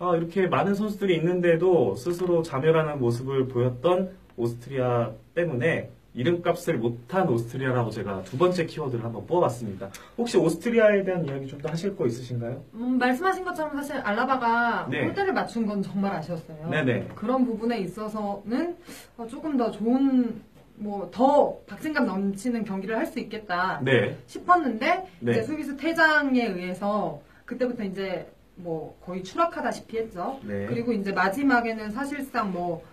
아, 0.00 0.14
이렇게 0.16 0.48
많은 0.48 0.74
선수들이 0.74 1.16
있는데도 1.16 1.94
스스로 1.94 2.42
자멸하는 2.42 2.98
모습을 2.98 3.48
보였던 3.48 4.23
오스트리아 4.36 5.10
때문에 5.34 5.90
이름값을 6.14 6.78
못한 6.78 7.28
오스트리아라고 7.28 7.90
제가 7.90 8.22
두 8.22 8.38
번째 8.38 8.66
키워드를 8.66 9.04
한번 9.04 9.26
뽑아봤습니다. 9.26 9.90
혹시 10.16 10.36
오스트리아에 10.36 11.02
대한 11.02 11.24
이야기 11.26 11.46
좀 11.48 11.60
더 11.60 11.68
하실 11.68 11.96
거 11.96 12.06
있으신가요? 12.06 12.62
음, 12.74 12.98
말씀하신 12.98 13.44
것처럼 13.44 13.74
사실 13.74 13.96
알라바가 13.96 14.86
네. 14.90 15.04
골대를 15.04 15.32
맞춘 15.32 15.66
건 15.66 15.82
정말 15.82 16.12
아쉬웠어요. 16.14 16.68
네네. 16.70 17.08
그런 17.16 17.44
부분에 17.44 17.78
있어서는 17.80 18.76
어, 19.16 19.26
조금 19.26 19.56
더 19.56 19.70
좋은 19.72 20.40
뭐 20.76 21.08
더 21.12 21.56
박진감 21.68 22.06
넘치는 22.06 22.64
경기를 22.64 22.96
할 22.96 23.06
수 23.06 23.18
있겠다 23.20 23.80
네. 23.84 24.16
싶었는데 24.26 25.06
네. 25.20 25.32
이제 25.32 25.42
수비수 25.42 25.76
퇴장에 25.76 26.46
의해서 26.46 27.20
그때부터 27.44 27.82
이제 27.84 28.26
뭐 28.56 28.96
거의 29.04 29.22
추락하다시피 29.24 29.98
했죠. 29.98 30.38
네. 30.44 30.66
그리고 30.66 30.92
이제 30.92 31.10
마지막에는 31.12 31.90
사실상 31.90 32.52
뭐 32.52 32.84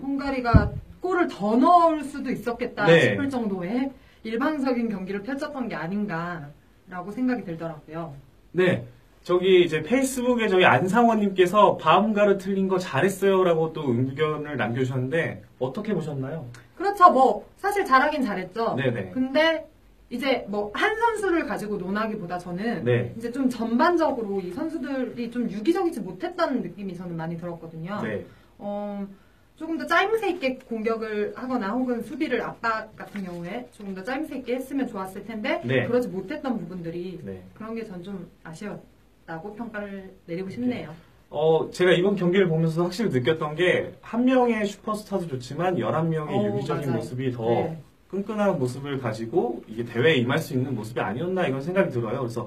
헝가리가 0.00 0.72
골을 1.00 1.28
더 1.28 1.56
넣을 1.56 2.02
수도 2.02 2.30
있었겠다 2.30 2.86
네. 2.86 3.00
싶을 3.00 3.28
정도의 3.28 3.92
일방적인 4.22 4.88
경기를 4.88 5.22
펼쳤던 5.22 5.68
게 5.68 5.74
아닌가라고 5.74 7.10
생각이 7.12 7.44
들더라고요. 7.44 8.14
네. 8.52 8.86
저기 9.22 9.64
이제 9.64 9.82
페이스북에 9.82 10.48
저희 10.48 10.64
안상원님께서 10.64 11.76
바움가르 11.78 12.36
틀린 12.38 12.68
거 12.68 12.78
잘했어요라고 12.78 13.72
또 13.72 13.82
의견을 13.94 14.56
남겨주셨는데 14.56 15.42
어떻게 15.58 15.94
보셨나요? 15.94 16.46
그렇죠. 16.76 17.10
뭐 17.10 17.46
사실 17.56 17.84
잘하긴 17.86 18.22
잘했죠. 18.22 18.74
네네. 18.74 19.10
근데 19.14 19.66
이제 20.10 20.44
뭐 20.48 20.70
한 20.74 20.94
선수를 20.94 21.46
가지고 21.46 21.78
논하기보다 21.78 22.38
저는 22.38 22.84
네. 22.84 23.14
이제 23.16 23.32
좀 23.32 23.48
전반적으로 23.48 24.40
이 24.40 24.50
선수들이 24.52 25.30
좀 25.30 25.50
유기적이지 25.50 26.00
못했다는 26.00 26.60
느낌이 26.62 26.94
저는 26.94 27.16
많이 27.16 27.38
들었거든요. 27.38 28.00
네. 28.02 28.26
어, 28.58 29.06
조금 29.56 29.78
더 29.78 29.86
짜임새 29.86 30.30
있게 30.30 30.56
공격을 30.68 31.32
하거나 31.36 31.70
혹은 31.72 32.02
수비를 32.02 32.42
압박 32.42 32.94
같은 32.96 33.22
경우에 33.24 33.68
조금 33.72 33.94
더 33.94 34.02
짜임새 34.02 34.38
있게 34.38 34.56
했으면 34.56 34.88
좋았을 34.88 35.24
텐데 35.24 35.60
네. 35.64 35.86
그러지 35.86 36.08
못했던 36.08 36.58
부분들이 36.58 37.20
네. 37.22 37.42
그런 37.54 37.74
게 37.74 37.84
전 37.84 38.02
좀 38.02 38.28
아쉬웠다고 38.42 39.54
평가를 39.54 40.12
내리고 40.26 40.50
싶네요. 40.50 40.92
어, 41.30 41.70
제가 41.70 41.92
이번 41.92 42.16
경기를 42.16 42.48
보면서 42.48 42.82
확실히 42.84 43.10
느꼈던 43.10 43.54
게, 43.56 43.92
한 44.02 44.24
명의 44.24 44.64
슈퍼스타도 44.66 45.26
좋지만, 45.26 45.76
11명의 45.76 46.28
어, 46.30 46.44
유기적인 46.46 46.82
맞아요. 46.86 46.96
모습이 46.98 47.32
더 47.32 47.44
네. 47.48 47.82
끈끈한 48.08 48.56
모습을 48.60 48.98
가지고, 49.00 49.64
이게 49.66 49.84
대회에 49.84 50.14
임할 50.16 50.38
수 50.38 50.52
있는 50.54 50.76
모습이 50.76 51.00
아니었나, 51.00 51.48
이런 51.48 51.60
생각이 51.60 51.90
들어요. 51.90 52.20
그래서, 52.20 52.46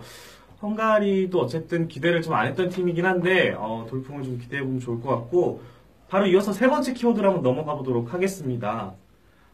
헝가리도 0.61 1.37
어쨌든 1.37 1.89
기대를 1.89 2.21
좀 2.21 2.33
안 2.35 2.47
했던 2.47 2.69
팀이긴 2.69 3.05
한데, 3.05 3.53
어, 3.57 3.85
돌풍을 3.89 4.23
좀 4.23 4.37
기대해 4.37 4.63
보면 4.63 4.79
좋을 4.79 5.01
것 5.01 5.09
같고, 5.09 5.59
바로 6.09 6.25
이어서 6.27 6.53
세 6.53 6.67
번째 6.67 6.93
키워드로 6.93 7.27
한번 7.27 7.43
넘어가 7.43 7.75
보도록 7.75 8.13
하겠습니다. 8.13 8.93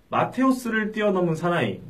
마테우스를 0.09 0.91
뛰어넘은 0.91 1.35
사나이. 1.35 1.81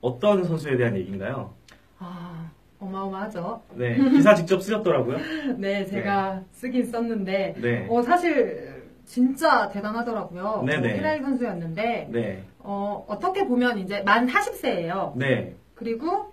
어떤 0.00 0.44
선수에 0.44 0.76
대한 0.76 0.96
얘기인가요? 0.96 1.52
아 1.98 2.50
어마어마하죠. 2.78 3.62
네, 3.74 3.96
기사 4.10 4.34
직접 4.34 4.62
쓰셨더라고요. 4.62 5.18
네, 5.58 5.84
제가 5.86 6.42
쓰긴 6.52 6.84
썼는데 6.84 7.54
네. 7.60 7.86
어, 7.90 8.02
사실 8.02 8.84
진짜 9.04 9.68
대단하더라고요. 9.68 10.62
네네. 10.66 10.92
어, 10.92 10.96
피라이 10.96 11.20
선수였는데 11.20 12.08
네, 12.10 12.44
어, 12.58 13.04
어떻게 13.08 13.46
보면 13.46 13.78
이제 13.78 14.02
만 14.02 14.26
40세예요. 14.26 15.16
네, 15.16 15.54
그리고 15.74 16.32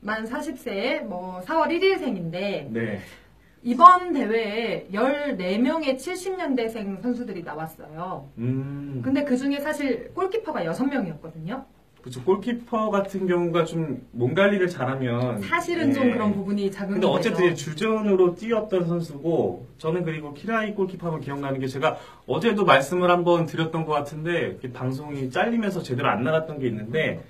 만 0.00 0.24
40세에 0.24 1.02
뭐 1.04 1.40
4월 1.44 1.68
1일생인데 1.68 2.70
네. 2.70 3.00
이번 3.62 4.12
대회에 4.12 4.88
14명의 4.92 5.96
70년대생 5.96 7.02
선수들이 7.02 7.42
나왔어요. 7.42 8.28
음. 8.38 9.00
근데 9.04 9.24
그 9.24 9.36
중에 9.36 9.60
사실 9.60 10.10
골키퍼가 10.14 10.62
6명이었거든요. 10.64 11.64
그쵸, 12.02 12.22
골키퍼 12.22 12.90
같은 12.90 13.26
경우가 13.26 13.64
좀 13.64 14.06
몸 14.12 14.32
관리를 14.32 14.68
잘하면. 14.68 15.42
사실은 15.42 15.88
네. 15.88 15.92
좀 15.92 16.12
그런 16.12 16.32
부분이 16.32 16.70
작은 16.70 16.94
근데 16.94 17.06
어쨌든 17.06 17.46
이제 17.46 17.54
주전으로 17.54 18.36
뛰었던 18.36 18.86
선수고, 18.86 19.66
저는 19.78 20.04
그리고 20.04 20.32
키라이 20.32 20.74
골키퍼 20.74 21.06
하면 21.08 21.20
기억나는 21.20 21.58
게 21.60 21.66
제가 21.66 21.98
어제도 22.26 22.64
말씀을 22.64 23.10
한번 23.10 23.46
드렸던 23.46 23.84
것 23.84 23.92
같은데, 23.92 24.58
방송이 24.72 25.30
잘리면서 25.30 25.82
제대로 25.82 26.08
안 26.08 26.22
나갔던 26.22 26.60
게 26.60 26.68
있는데, 26.68 27.20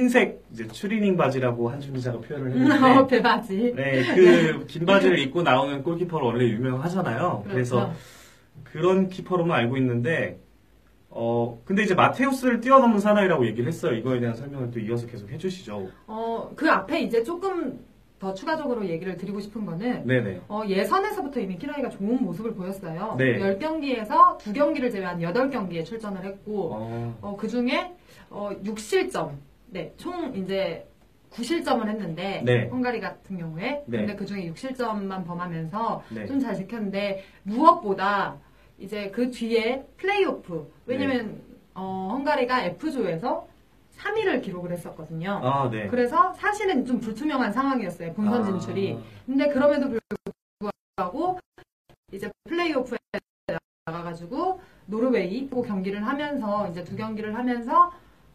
흰색 0.00 0.44
이제 0.52 0.66
추리닝 0.68 1.16
바지라고 1.16 1.68
한준 1.68 1.92
기자가 1.94 2.18
표현을 2.20 2.52
했는데, 2.54 3.06
배바지. 3.08 3.72
네, 3.74 4.14
그 4.14 4.66
긴 4.66 4.86
바지를 4.86 5.18
입고 5.18 5.42
나오는 5.42 5.82
골키퍼로 5.82 6.26
원래 6.26 6.44
유명하잖아요. 6.46 7.44
그래서 7.48 7.76
그렇죠. 7.76 7.94
그런 8.64 9.08
키퍼로만 9.08 9.58
알고 9.58 9.76
있는데, 9.78 10.38
어, 11.08 11.60
근데 11.64 11.82
이제 11.82 11.94
마테우스를 11.96 12.60
뛰어넘은 12.60 13.00
사나이라고 13.00 13.44
얘기를 13.46 13.66
했어요. 13.66 13.94
이거에 13.96 14.20
대한 14.20 14.36
설명을 14.36 14.70
또 14.70 14.78
이어서 14.78 15.08
계속 15.08 15.28
해주시죠. 15.28 15.88
어, 16.06 16.50
그 16.54 16.70
앞에 16.70 17.00
이제 17.00 17.24
조금 17.24 17.80
더 18.20 18.32
추가적으로 18.32 18.86
얘기를 18.86 19.16
드리고 19.16 19.40
싶은 19.40 19.66
거는 19.66 20.06
네네. 20.06 20.42
어, 20.46 20.62
예선에서부터 20.68 21.40
이미 21.40 21.58
키라이가 21.58 21.88
좋은 21.88 22.22
모습을 22.22 22.54
보였어요. 22.54 23.16
네. 23.18 23.38
10경기에서 23.40 24.38
2경기를 24.38 24.92
제외한 24.92 25.18
8경기에 25.18 25.84
출전을 25.84 26.24
했고 26.24 26.74
어, 26.74 27.18
어, 27.22 27.36
그 27.36 27.48
중에 27.48 27.90
어, 28.28 28.50
6실점. 28.62 29.30
네, 29.70 29.94
총 29.96 30.34
이제 30.34 30.86
9실점을 31.30 31.86
했는데 31.86 32.42
네. 32.44 32.68
헝가리 32.68 33.00
같은 33.00 33.38
경우에 33.38 33.84
네. 33.86 33.98
근데 33.98 34.16
그 34.16 34.26
중에 34.26 34.50
6실점만 34.50 35.24
범하면서 35.24 36.02
네. 36.10 36.26
좀잘 36.26 36.56
지켰는데 36.56 37.24
무엇보다 37.44 38.36
이제 38.78 39.10
그 39.10 39.30
뒤에 39.30 39.86
플레이오프 39.96 40.72
왜냐면 40.86 41.40
어, 41.74 42.08
헝가리가 42.12 42.64
F조에서 42.64 43.48
3위를 43.96 44.42
기록을 44.42 44.72
했었거든요. 44.72 45.40
아, 45.42 45.70
네. 45.70 45.86
그래서 45.86 46.32
사실은 46.32 46.84
좀 46.84 46.98
불투명한 46.98 47.52
상황이었어요. 47.52 48.14
본선 48.14 48.44
진출이. 48.44 48.94
아, 48.98 49.02
근데 49.26 49.48
그럼에도 49.48 49.88
불구하고 50.98 51.38
이제 52.10 52.30
플레이오프에 52.48 52.98
나가가지고 53.84 54.60
노르웨이 54.86 55.48
또 55.50 55.62
경기를 55.62 56.06
하면서 56.06 56.68
이제 56.68 56.82
두 56.82 56.96
경기를 56.96 57.36
하면서 57.36 57.92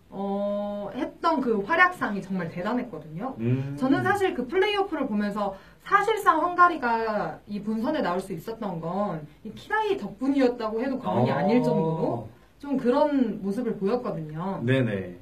어, 0.10 0.90
했던 0.96 1.42
그 1.42 1.62
활약상이 1.62 2.22
정말 2.22 2.50
대단했거든요. 2.50 3.36
음. 3.40 3.76
저는 3.78 4.04
사실 4.04 4.34
그 4.34 4.48
플레이오프를 4.48 5.08
보면서 5.08 5.56
사실상 5.84 6.42
헝가리가 6.42 7.40
이 7.48 7.62
본선에 7.62 8.02
나올 8.02 8.20
수 8.20 8.34
있었던 8.34 8.80
건 8.80 9.22
이 9.44 9.52
키라이 9.54 9.98
덕분이었다고 9.98 10.82
해도 10.82 10.98
과언이 11.00 11.32
어. 11.32 11.36
아닐 11.36 11.62
정도로 11.62 12.30
좀 12.60 12.78
그런 12.78 13.42
모습을 13.42 13.76
보였거든요. 13.78 14.62
네네. 14.64 15.18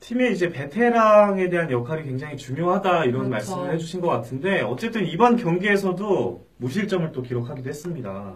팀의 0.00 0.32
이제 0.32 0.50
베테랑에 0.50 1.50
대한 1.50 1.70
역할이 1.70 2.02
굉장히 2.04 2.36
중요하다 2.36 3.04
이런 3.04 3.28
그렇죠. 3.28 3.30
말씀을 3.30 3.74
해주신 3.74 4.00
것 4.00 4.08
같은데 4.08 4.62
어쨌든 4.62 5.06
이번 5.06 5.36
경기에서도 5.36 6.46
무실점을 6.56 7.12
또 7.12 7.22
기록하기도 7.22 7.68
했습니다. 7.68 8.34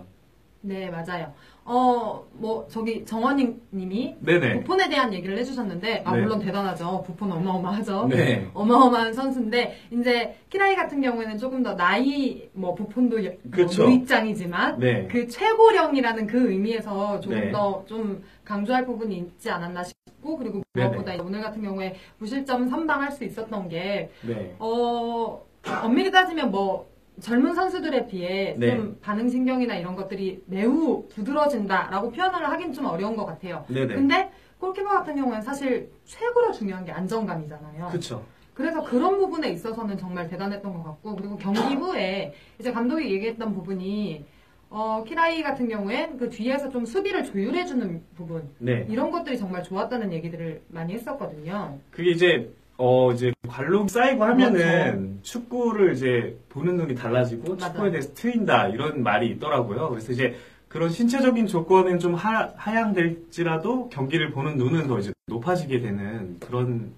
네, 0.67 0.89
맞아요. 0.89 1.31
어, 1.67 2.25
뭐, 2.33 2.67
저기, 2.71 3.05
정원님 3.05 3.61
님이 3.73 4.17
네네. 4.21 4.61
부폰에 4.61 4.89
대한 4.89 5.13
얘기를 5.13 5.37
해주셨는데, 5.37 6.03
아, 6.07 6.15
네. 6.17 6.23
물론 6.23 6.39
대단하죠. 6.41 7.03
부폰 7.07 7.33
어마어마하죠. 7.33 8.07
네. 8.09 8.49
어마어마한 8.55 9.13
선수인데, 9.13 9.77
이제, 9.91 10.37
키라이 10.49 10.75
같은 10.75 11.03
경우에는 11.03 11.37
조금 11.37 11.63
더 11.63 11.75
나이, 11.77 12.49
뭐, 12.55 12.75
부폰도 12.75 13.27
여- 13.27 13.31
뭐 13.43 13.51
그쵸. 13.51 13.83
노입장이지만, 13.85 14.79
네. 14.79 15.07
그 15.11 15.29
최고령이라는 15.29 16.27
그 16.27 16.51
의미에서 16.51 17.21
조금 17.21 17.39
네. 17.39 17.53
더좀 17.53 18.25
강조할 18.43 18.87
부분이 18.87 19.17
있지 19.19 19.51
않았나 19.51 19.85
싶고, 19.85 20.39
그리고 20.39 20.63
네네. 20.73 20.89
무엇보다 20.97 21.23
오늘 21.23 21.43
같은 21.43 21.61
경우에 21.63 21.95
무실점 22.19 22.69
선방할 22.71 23.13
수 23.13 23.23
있었던 23.25 23.69
게, 23.69 24.11
네. 24.23 24.55
어, 24.59 25.43
엄밀히 25.83 26.11
따지면 26.11 26.51
뭐, 26.51 26.87
젊은 27.21 27.55
선수들에 27.55 28.07
비해 28.07 28.55
네. 28.59 28.77
좀 28.77 28.99
반응 29.01 29.29
신경이나 29.29 29.77
이런 29.77 29.95
것들이 29.95 30.43
매우 30.47 31.07
두드러진다라고 31.09 32.11
표현을 32.11 32.49
하긴 32.51 32.73
좀 32.73 32.87
어려운 32.87 33.15
것 33.17 33.25
같아요. 33.25 33.65
네네. 33.69 33.95
근데 33.95 34.31
골키퍼 34.59 34.89
같은 34.89 35.17
경우는 35.17 35.43
사실 35.43 35.91
최고로 36.05 36.53
중요한 36.53 36.85
게 36.85 36.93
안정감이잖아요. 36.93 37.89
그쵸. 37.93 38.25
그래서 38.55 38.83
그런 38.83 39.19
부분에 39.19 39.51
있어서는 39.51 39.99
정말 39.99 40.29
대단했던 40.29 40.73
것 40.73 40.83
같고, 40.85 41.17
그리고 41.17 41.37
경기 41.37 41.75
후에 41.75 42.35
이제 42.59 42.71
감독이 42.73 43.11
얘기했던 43.13 43.53
부분이, 43.53 44.25
어, 44.71 45.05
키라이 45.07 45.43
같은 45.43 45.69
경우엔 45.69 46.19
그 46.19 46.31
뒤에서 46.31 46.69
좀 46.71 46.87
수비를 46.87 47.25
조율해주는 47.25 48.03
부분, 48.17 48.49
네. 48.59 48.87
이런 48.89 49.11
것들이 49.11 49.39
정말 49.39 49.63
좋았다는 49.65 50.13
얘기들을 50.13 50.63
많이 50.69 50.95
했었거든요. 50.95 51.79
그게 51.91 52.13
이제 52.13 52.51
어 52.77 53.13
이제 53.13 53.33
관록이 53.49 53.89
쌓이고 53.89 54.25
하면은 54.25 55.21
축구를 55.23 55.93
이제 55.95 56.37
보는 56.49 56.77
눈이 56.77 56.95
달라지고 56.97 57.55
맞아. 57.55 57.69
축구에 57.73 57.91
대해서 57.91 58.13
트인다 58.15 58.69
이런 58.69 59.03
말이 59.03 59.29
있더라고요. 59.31 59.91
그래서 59.91 60.13
이제 60.13 60.35
그런 60.69 60.91
신체적인 60.91 61.47
조건은 61.47 62.01
좀 62.01 62.15
하, 62.15 62.53
하향될지라도 62.57 63.91
경기를 63.91 64.33
보는 64.33 64.57
눈은 64.57 64.89
더 64.89 64.99
이제 64.99 65.13
높아지게 65.29 65.81
되는 65.81 66.39
그런 66.41 66.93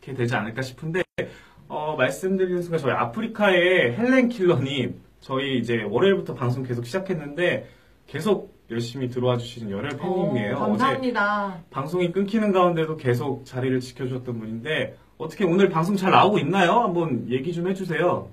게 0.00 0.14
되지 0.14 0.34
않을까 0.34 0.62
싶은데 0.62 1.02
어 1.68 1.94
말씀드리는 1.96 2.60
순간 2.62 2.80
저희 2.80 2.92
아프리카의 2.92 3.92
헬렌 3.96 4.28
킬러님 4.28 5.00
저희 5.20 5.58
이제 5.58 5.82
월요일부터 5.82 6.34
방송 6.34 6.64
계속 6.64 6.84
시작했는데 6.84 7.68
계속 8.08 8.58
열심히 8.70 9.08
들어와 9.08 9.36
주시는 9.36 9.70
열혈 9.70 9.90
팬님이에요. 9.96 10.56
어, 10.56 10.62
어제 10.62 10.68
감사합니다. 10.70 11.58
방송이 11.70 12.10
끊기는 12.10 12.50
가운데도 12.50 12.96
계속 12.96 13.44
자리를 13.44 13.78
지켜줬던 13.78 14.40
분인데 14.40 14.96
어떻게 15.20 15.44
오늘 15.44 15.68
방송 15.68 15.96
잘 15.96 16.10
나오고 16.12 16.38
있나요? 16.38 16.80
한번 16.80 17.26
얘기 17.28 17.52
좀 17.52 17.68
해주세요. 17.68 18.26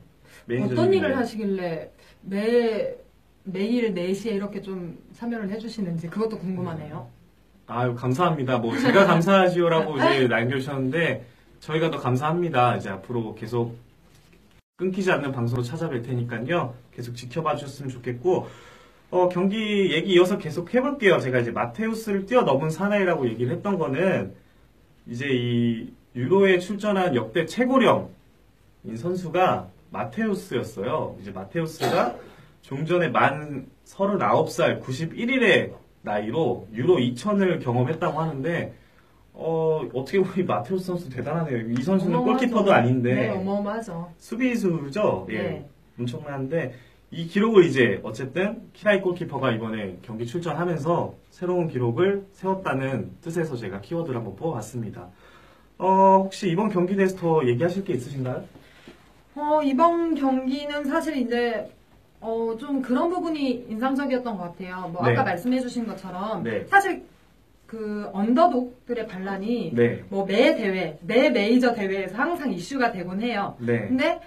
매니저님. 0.46 0.80
어떤 0.80 0.94
일을 0.94 1.18
하시길래 1.18 1.92
매, 2.22 2.96
매일 3.44 3.94
4시에 3.94 4.32
이렇게 4.32 4.62
좀 4.62 4.98
참여를 5.14 5.50
해주시는지 5.50 6.08
그것도 6.08 6.40
궁금하네요. 6.40 7.10
아유 7.68 7.94
감사합니다. 7.94 8.60
뭐 8.60 8.78
제가 8.78 9.06
감사하지요라고 9.06 9.98
이제 9.98 10.28
남겨주셨는데 10.32 11.26
저희가 11.60 11.92
더 11.92 11.98
감사합니다. 11.98 12.78
이제 12.78 12.90
앞으로 12.90 13.36
계속 13.36 13.76
끊기지 14.78 15.12
않는 15.12 15.34
방송으로 15.34 15.68
찾아뵐 15.68 16.06
테니까요. 16.06 16.74
계속 16.94 17.16
지켜봐 17.16 17.58
주셨으면 17.58 17.90
좋겠고 17.90 18.48
어, 19.12 19.28
경기 19.28 19.92
얘기 19.92 20.14
이어서 20.14 20.38
계속 20.38 20.74
해볼게요. 20.74 21.20
제가 21.20 21.40
이제 21.40 21.52
마테우스를 21.52 22.26
뛰어넘은 22.28 22.70
사나이라고 22.70 23.28
얘기를 23.28 23.52
했던 23.52 23.78
거는 23.78 24.34
이제 25.06 25.28
이 25.30 25.97
유로에 26.18 26.58
출전한 26.58 27.14
역대 27.16 27.46
최고령인 27.46 28.08
선수가 28.98 29.68
마테우스였어요. 29.92 31.16
이제 31.22 31.30
마테우스가 31.32 32.16
좀 32.64 32.86
전에 32.88 33.10
만 33.10 33.68
39살 33.86 34.82
91일의 34.82 35.74
나이로 36.02 36.68
유로 36.74 36.96
2000을 36.96 37.64
경험했다고 37.64 38.20
하는데 38.20 38.74
어, 39.34 39.84
어떻게 39.94 40.18
보면 40.18 40.40
이 40.40 40.44
마테우스 40.44 40.88
선수 40.88 41.08
대단하네요. 41.10 41.70
이 41.70 41.84
선수는 41.84 42.16
어마어마하죠. 42.16 42.48
골키퍼도 42.48 42.74
아닌데 42.74 43.14
네, 43.14 43.30
어마어마하죠. 43.30 44.12
수비수죠. 44.18 45.28
예. 45.30 45.38
네. 45.38 45.70
엄청난데 46.00 46.74
이 47.12 47.28
기록을 47.28 47.66
이제 47.66 48.02
어쨌든 48.04 48.64
키라이 48.74 49.02
골키퍼가 49.02 49.52
이번에 49.52 49.98
경기 50.02 50.26
출전하면서 50.26 51.14
새로운 51.30 51.68
기록을 51.68 52.26
세웠다는 52.34 53.12
뜻에서 53.22 53.56
제가 53.56 53.82
키워드를 53.82 54.18
한번 54.18 54.36
뽑아봤습니다. 54.36 55.10
어, 55.80 56.22
혹시 56.24 56.50
이번 56.50 56.70
경기에 56.70 56.96
대해서 56.96 57.16
더 57.18 57.46
얘기하실 57.46 57.84
게 57.86 57.94
있으신가요? 57.94 58.44
어, 59.36 59.62
이번 59.64 60.16
경기는 60.16 60.84
사실 60.86 61.18
이제 61.18 61.70
어, 62.20 62.56
좀 62.60 62.82
그런 62.82 63.10
부분이 63.10 63.68
인상적이었던 63.70 64.38
것 64.38 64.44
같아요. 64.44 64.90
뭐 64.92 65.06
네. 65.06 65.12
아까 65.12 65.24
말씀해주신 65.24 65.86
것처럼 65.86 66.44
네. 66.44 66.66
사실 66.66 67.04
그 67.68 68.10
언더독들의 68.14 69.08
반란이 69.08 69.74
네. 69.76 70.04
뭐 70.10 70.26
매 70.26 70.56
대회, 70.56 70.98
매 71.02 71.30
메이저 71.30 71.74
대회에서 71.74 72.16
항상 72.18 72.52
이슈가 72.52 72.92
되곤 72.92 73.22
해요. 73.22 73.56
네. 73.60 73.88
근데 73.88 74.20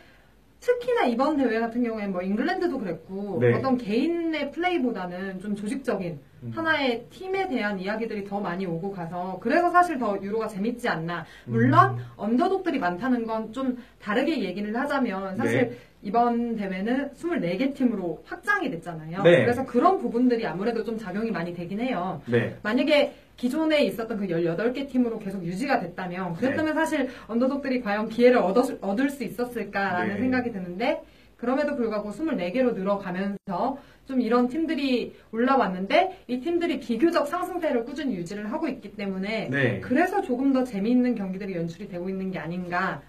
특히나 0.60 1.06
이번 1.06 1.36
대회 1.38 1.58
같은 1.58 1.82
경우에는 1.82 2.12
뭐 2.12 2.22
잉글랜드도 2.22 2.78
그랬고 2.78 3.38
네. 3.40 3.54
어떤 3.54 3.76
개인의 3.78 4.50
플레이보다는 4.52 5.40
좀 5.40 5.56
조직적인 5.56 6.18
음. 6.42 6.52
하나의 6.54 7.06
팀에 7.10 7.48
대한 7.48 7.78
이야기들이 7.78 8.24
더 8.24 8.40
많이 8.40 8.66
오고 8.66 8.92
가서 8.92 9.38
그래서 9.42 9.70
사실 9.70 9.98
더 9.98 10.18
유로가 10.22 10.48
재밌지 10.48 10.88
않나. 10.88 11.24
물론 11.46 11.98
음. 11.98 12.04
언더독들이 12.16 12.78
많다는 12.78 13.26
건 13.26 13.52
좀 13.52 13.78
다르게 14.00 14.42
얘기를 14.44 14.76
하자면 14.76 15.36
사실 15.36 15.70
네. 15.70 15.76
이번 16.02 16.56
대회는 16.56 17.12
24개 17.14 17.74
팀으로 17.74 18.22
확장이 18.26 18.70
됐잖아요. 18.70 19.22
네. 19.22 19.42
그래서 19.42 19.64
그런 19.64 19.98
부분들이 19.98 20.46
아무래도 20.46 20.84
좀 20.84 20.98
작용이 20.98 21.30
많이 21.30 21.54
되긴 21.54 21.80
해요. 21.80 22.20
네. 22.26 22.56
만약에 22.62 23.12
기존에 23.40 23.84
있었던 23.84 24.18
그 24.18 24.26
18개 24.26 24.86
팀으로 24.86 25.18
계속 25.18 25.42
유지가 25.42 25.80
됐다면, 25.80 26.34
그랬다면 26.34 26.74
사실 26.74 27.08
언더독들이 27.26 27.80
과연 27.80 28.10
기회를 28.10 28.36
얻을, 28.36 28.76
얻을 28.82 29.08
수 29.08 29.24
있었을까라는 29.24 30.14
네. 30.14 30.20
생각이 30.20 30.52
드는데, 30.52 31.02
그럼에도 31.38 31.74
불구하고 31.74 32.10
24개로 32.10 32.74
늘어가면서 32.74 33.78
좀 34.06 34.20
이런 34.20 34.48
팀들이 34.48 35.14
올라왔는데, 35.32 36.24
이 36.28 36.40
팀들이 36.40 36.80
비교적 36.80 37.26
상승세를 37.28 37.86
꾸준히 37.86 38.14
유지를 38.16 38.52
하고 38.52 38.68
있기 38.68 38.92
때문에, 38.92 39.48
네. 39.48 39.80
그래서 39.80 40.20
조금 40.20 40.52
더 40.52 40.62
재미있는 40.62 41.14
경기들이 41.14 41.54
연출이 41.54 41.88
되고 41.88 42.10
있는 42.10 42.30
게 42.30 42.38
아닌가 42.38 43.00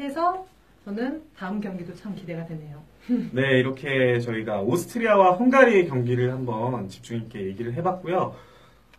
해서 0.00 0.46
저는 0.86 1.24
다음 1.36 1.60
경기도 1.60 1.94
참 1.94 2.14
기대가 2.14 2.46
되네요. 2.46 2.82
네, 3.32 3.58
이렇게 3.60 4.18
저희가 4.18 4.62
오스트리아와 4.62 5.32
헝가리의 5.32 5.88
경기를 5.88 6.32
한번 6.32 6.88
집중 6.88 7.18
있게 7.18 7.42
얘기를 7.42 7.74
해봤고요. 7.74 8.53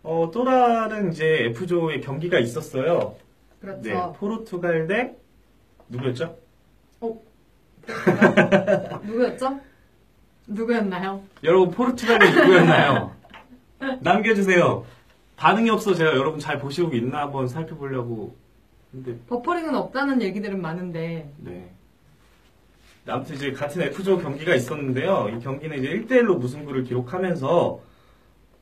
어, 0.06 0.30
또 0.32 0.44
다른 0.44 1.10
이제 1.10 1.46
F조의 1.46 2.00
경기가 2.00 2.38
있었어요. 2.38 3.16
그렇죠. 3.60 3.82
네, 3.82 4.00
포르투갈 4.16 4.86
대 4.86 5.16
누구였죠? 5.88 6.36
누구였죠? 9.02 9.60
누구였나요? 10.46 11.22
여러분 11.42 11.72
포르투갈이 11.72 12.30
누구였나요? 12.30 13.16
남겨주세요. 14.00 14.86
반응이 15.36 15.70
없어 15.70 15.92
제가 15.92 16.12
여러분 16.12 16.38
잘 16.38 16.60
보시고 16.60 16.94
있나 16.94 17.22
한번 17.22 17.48
살펴보려고. 17.48 18.36
근데 18.92 19.18
버퍼링은 19.28 19.74
없다는 19.74 20.22
얘기들은 20.22 20.62
많은데, 20.62 21.28
네. 21.38 21.68
아무튼 23.08 23.34
이제 23.34 23.50
같은 23.50 23.82
F조 23.82 24.18
경기가 24.18 24.54
있었는데요. 24.54 25.30
이 25.36 25.40
경기는 25.40 25.76
이제 25.78 25.88
1대1로 25.88 26.38
무승부를 26.38 26.84
기록하면서 26.84 27.80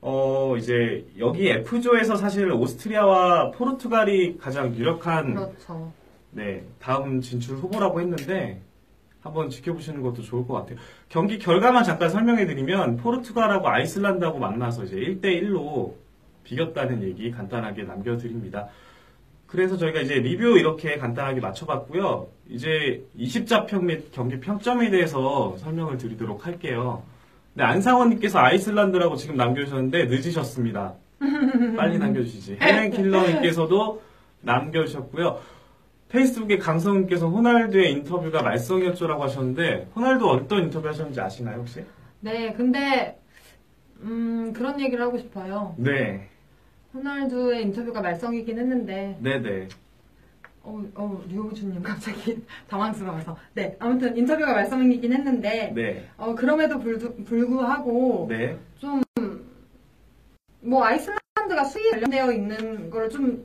어 0.07 0.55
이제 0.59 1.07
여기 1.19 1.49
F조에서 1.49 2.17
사실 2.17 2.53
오스트리아와 2.53 3.53
포르투갈이 3.53 4.37
가장 4.37 4.75
유력한 4.75 5.35
그렇죠. 5.35 5.91
네, 6.31 6.63
다음 6.79 7.23
진출 7.23 7.57
후보라고 7.57 8.03
했는데 8.03 8.61
한번 9.23 9.49
지켜보시는 9.49 10.03
것도 10.03 10.21
좋을 10.21 10.47
것 10.47 10.53
같아요. 10.53 10.77
경기 11.09 11.39
결과만 11.39 11.85
잠깐 11.85 12.11
설명해 12.11 12.45
드리면 12.45 12.99
포르투갈하고 12.99 13.67
아이슬란드하고 13.67 14.39
만나서 14.39 14.85
이제 14.85 14.97
1대 14.97 15.43
1로 15.43 15.95
비겼다는 16.43 17.03
얘기 17.03 17.31
간단하게 17.31 17.85
남겨 17.85 18.19
드립니다. 18.19 18.69
그래서 19.47 19.79
저희가 19.79 20.01
이제 20.03 20.17
리뷰 20.17 20.59
이렇게 20.59 20.99
간단하게 20.99 21.41
맞춰봤고요. 21.41 22.29
이제 22.51 23.03
20자평 23.19 23.85
및 23.85 24.13
경기 24.13 24.39
평점에 24.39 24.91
대해서 24.91 25.57
설명을 25.57 25.97
드리도록 25.97 26.45
할게요. 26.45 27.03
네, 27.57 27.63
안상원님께서 27.63 28.41
아이슬란드라고 28.41 29.15
지금 29.17 29.37
남겨주셨는데 29.37 30.07
늦으셨습니다. 30.07 30.95
빨리 31.77 31.99
남겨주시지. 31.99 32.59
헬렌 32.61 32.91
킬러님께서도 32.91 34.03
남겨주셨고요. 34.41 35.41
페이스북에 36.09 36.59
강성님께서 36.59 37.29
호날두의 37.29 37.93
인터뷰가 37.93 38.43
말썽이었죠라고 38.43 39.23
하셨는데 39.25 39.89
호날두 39.97 40.29
어떤 40.29 40.65
인터뷰 40.65 40.87
하셨는지 40.89 41.21
아시나요 41.21 41.59
혹시? 41.61 41.85
네, 42.21 42.53
근데 42.53 43.19
음, 44.01 44.53
그런 44.53 44.81
얘기를 44.81 45.05
하고 45.05 45.17
싶어요. 45.17 45.75
네, 45.79 46.29
호날두의 46.93 47.63
인터뷰가 47.63 48.01
말썽이긴 48.01 48.59
했는데, 48.59 49.17
네네. 49.21 49.69
어, 50.65 50.83
어, 50.95 51.23
류호준님 51.29 51.83
갑자기 51.83 52.43
당황스러워서. 52.69 53.37
네, 53.53 53.77
아무튼 53.79 54.17
인터뷰가 54.17 54.55
말썽이긴 54.55 55.13
했는데, 55.13 55.73
네, 55.75 56.09
어, 56.17 56.35
그럼에도 56.35 56.79
불구, 56.79 57.23
불구하고, 57.25 58.27
네, 58.31 58.57
뭐 60.61 60.83
아이슬란드가 60.85 61.65
수위에 61.65 61.91
관련되어 61.91 62.33
있는 62.33 62.91
걸 62.91 63.11
좀 63.11 63.45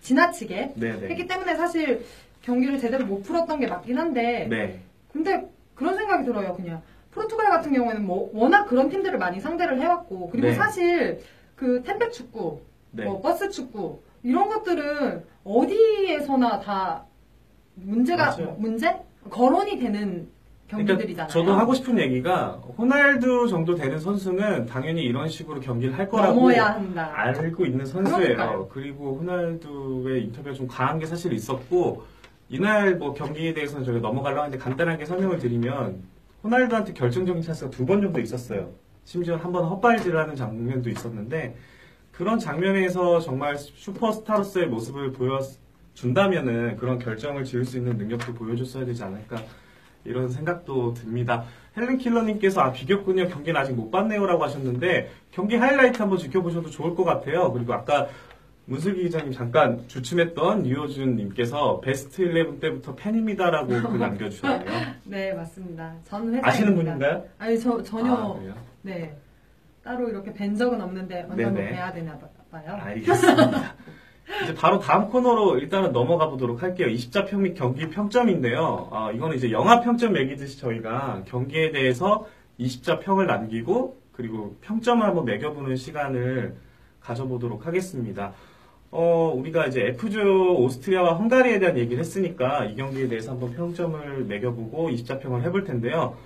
지나치게 0.00 0.74
네네. 0.76 1.08
했기 1.08 1.26
때문에 1.26 1.56
사실 1.56 2.04
경기를 2.42 2.78
제대로 2.78 3.04
못 3.04 3.22
풀었던 3.24 3.58
게 3.58 3.66
맞긴 3.66 3.98
한데, 3.98 4.46
네, 4.48 4.80
근데 5.12 5.50
그런 5.74 5.96
생각이 5.96 6.24
들어요, 6.24 6.54
그냥. 6.54 6.80
포르투갈 7.10 7.48
같은 7.48 7.72
경우에는 7.72 8.06
뭐 8.06 8.30
워낙 8.32 8.66
그런 8.66 8.88
팀들을 8.88 9.18
많이 9.18 9.40
상대를 9.40 9.80
해왔고, 9.80 10.28
그리고 10.30 10.46
네. 10.48 10.54
사실 10.54 11.20
그 11.56 11.82
템백 11.82 12.12
축구, 12.12 12.60
네. 12.96 13.04
뭐 13.04 13.20
버스 13.20 13.48
축구 13.50 14.00
이런 14.22 14.48
것들은 14.48 15.24
어디에서나 15.44 16.60
다 16.60 17.04
문제가 17.74 18.26
맞아요. 18.36 18.56
문제 18.58 18.96
거론이 19.30 19.78
되는 19.78 20.28
그러니까 20.66 20.94
경기들이잖아요. 20.94 21.28
저도 21.30 21.52
하고 21.54 21.74
싶은 21.74 21.98
얘기가 21.98 22.60
호날두 22.76 23.46
정도 23.48 23.74
되는 23.76 24.00
선수는 24.00 24.66
당연히 24.66 25.02
이런 25.04 25.28
식으로 25.28 25.60
경기를 25.60 25.96
할 25.96 26.08
거라고. 26.08 26.40
알고 27.14 27.66
있는 27.66 27.86
선수예요. 27.86 28.18
그러니까요. 28.36 28.68
그리고 28.72 29.16
호날두의 29.18 30.24
인터뷰가 30.24 30.54
좀 30.54 30.66
강한 30.66 30.98
게 30.98 31.06
사실 31.06 31.32
있었고 31.32 32.02
이날 32.48 32.96
뭐 32.96 33.12
경기에 33.12 33.54
대해서는 33.54 33.84
저희가 33.84 34.00
넘어가려고 34.00 34.40
하는데 34.42 34.58
간단하게 34.58 35.04
설명을 35.04 35.38
드리면 35.38 36.02
호날두한테 36.42 36.94
결정적인 36.94 37.42
찬스가 37.42 37.70
두 37.70 37.84
번 37.86 38.00
정도 38.00 38.20
있었어요. 38.20 38.70
심지어 39.04 39.36
한 39.36 39.52
번 39.52 39.64
헛발질을 39.66 40.18
하는 40.18 40.34
장면도 40.34 40.90
있었는데 40.90 41.54
그런 42.16 42.38
장면에서 42.38 43.20
정말 43.20 43.56
슈퍼스타로서의 43.58 44.68
모습을 44.68 45.12
보여준다면은 45.12 46.76
그런 46.78 46.98
결정을 46.98 47.44
지을 47.44 47.64
수 47.64 47.76
있는 47.76 47.96
능력도 47.98 48.32
보여줬어야 48.34 48.86
되지 48.86 49.02
않을까 49.04 49.42
이런 50.04 50.28
생각도 50.28 50.94
듭니다. 50.94 51.44
헬렌 51.76 51.98
킬러님께서 51.98 52.62
아 52.62 52.72
비겼군요. 52.72 53.28
경기는 53.28 53.60
아직 53.60 53.74
못 53.74 53.90
봤네요라고 53.90 54.42
하셨는데 54.44 55.10
경기 55.30 55.56
하이라이트 55.56 56.00
한번 56.00 56.18
지켜보셔도 56.18 56.70
좋을 56.70 56.94
것 56.94 57.04
같아요. 57.04 57.52
그리고 57.52 57.74
아까 57.74 58.08
문슬기 58.64 59.02
기자님 59.02 59.32
잠깐 59.32 59.86
주춤했던 59.86 60.66
유호준님께서 60.66 61.80
베스트 61.80 62.22
11 62.22 62.60
때부터 62.60 62.94
팬입니다라고 62.94 63.68
글 63.68 63.98
남겨주셨네요. 64.00 64.70
네, 65.04 65.34
맞습니다. 65.34 65.94
전 66.04 66.32
회사 66.34 66.48
아시는 66.48 66.74
분인가요? 66.74 67.24
아니, 67.38 67.60
저 67.60 67.80
전혀 67.82 68.12
아? 68.12 68.54
네. 68.82 69.14
따로 69.86 70.08
이렇게 70.08 70.32
뵌 70.32 70.56
적은 70.56 70.80
없는데 70.80 71.28
네네. 71.36 71.70
뵈야 71.70 71.92
되나 71.92 72.18
봐요. 72.50 72.78
알겠습니다. 72.80 73.74
이제 74.42 74.54
바로 74.54 74.80
다음 74.80 75.08
코너로 75.08 75.58
일단은 75.58 75.92
넘어가 75.92 76.28
보도록 76.28 76.64
할게요. 76.64 76.88
20자평 76.88 77.36
및 77.38 77.54
경기 77.54 77.88
평점인데요. 77.88 78.88
아, 78.90 79.12
이거는 79.12 79.36
이제 79.36 79.52
영화 79.52 79.80
평점 79.80 80.14
매기듯이 80.14 80.58
저희가 80.58 81.22
경기에 81.26 81.70
대해서 81.70 82.26
20자평을 82.58 83.26
남기고 83.26 84.00
그리고 84.10 84.56
평점을 84.62 85.06
한번 85.06 85.24
매겨보는 85.24 85.76
시간을 85.76 86.56
가져보도록 86.98 87.68
하겠습니다. 87.68 88.32
어, 88.90 89.32
우리가 89.36 89.66
이제 89.66 89.82
F조 89.82 90.56
오스트리아와 90.56 91.14
헝가리에 91.14 91.60
대한 91.60 91.78
얘기를 91.78 92.00
했으니까 92.00 92.64
이 92.64 92.74
경기에 92.74 93.06
대해서 93.06 93.30
한번 93.32 93.52
평점을 93.52 94.24
매겨보고 94.24 94.90
20자평을 94.90 95.42
해볼 95.42 95.62
텐데요. 95.62 96.16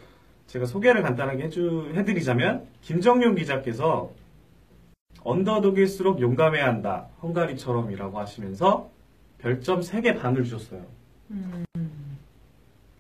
제가 0.51 0.67
소개를 0.67 1.03
간단하게 1.03 1.45
해주, 1.45 1.93
해드리자면, 1.95 2.67
김정용 2.81 3.37
기자께서 3.37 4.11
언더독일수록 5.23 6.21
용감해야 6.21 6.67
한다. 6.67 7.07
헝가리처럼이라고 7.23 8.19
하시면서 8.19 8.91
별점 9.39 9.81
3개 9.81 10.21
반을 10.21 10.43
주셨어요. 10.43 10.85
음, 11.31 11.65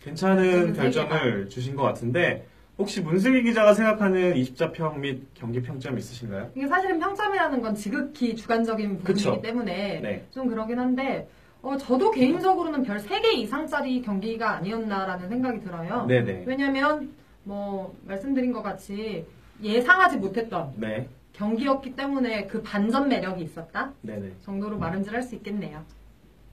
괜찮은 0.00 0.74
세 0.74 0.80
별점을 0.80 1.48
주신 1.48 1.74
것 1.74 1.82
같은데, 1.82 2.46
혹시 2.78 3.00
문슬기 3.00 3.42
기자가 3.42 3.74
생각하는 3.74 4.34
20자평 4.34 4.98
및 4.98 5.26
경기 5.34 5.60
평점 5.60 5.98
있으신가요? 5.98 6.52
이게 6.54 6.68
사실은 6.68 7.00
평점이라는 7.00 7.60
건 7.60 7.74
지극히 7.74 8.36
주관적인 8.36 8.98
부분이기. 8.98 9.42
때문에 9.42 10.00
네. 10.00 10.24
좀 10.30 10.48
그러긴 10.48 10.78
한데 10.78 11.28
어, 11.60 11.76
저도 11.76 12.10
개인적으로는 12.10 12.84
별 12.84 12.96
3개 12.96 13.34
이상짜리 13.34 14.00
경기가 14.00 14.52
아니었나라는 14.52 15.28
생각이 15.28 15.60
들어요. 15.60 16.06
네네. 16.06 16.44
왜냐면 16.46 17.10
뭐 17.44 17.94
말씀드린 18.06 18.52
것 18.52 18.62
같이 18.62 19.24
예상하지 19.62 20.18
못했던 20.18 20.72
네. 20.76 21.08
경기였기 21.32 21.94
때문에 21.96 22.46
그 22.46 22.62
반전 22.62 23.08
매력이 23.08 23.42
있었다 23.42 23.92
네네. 24.02 24.32
정도로 24.44 24.78
말음질할 24.78 25.22
수 25.22 25.34
있겠네요. 25.36 25.82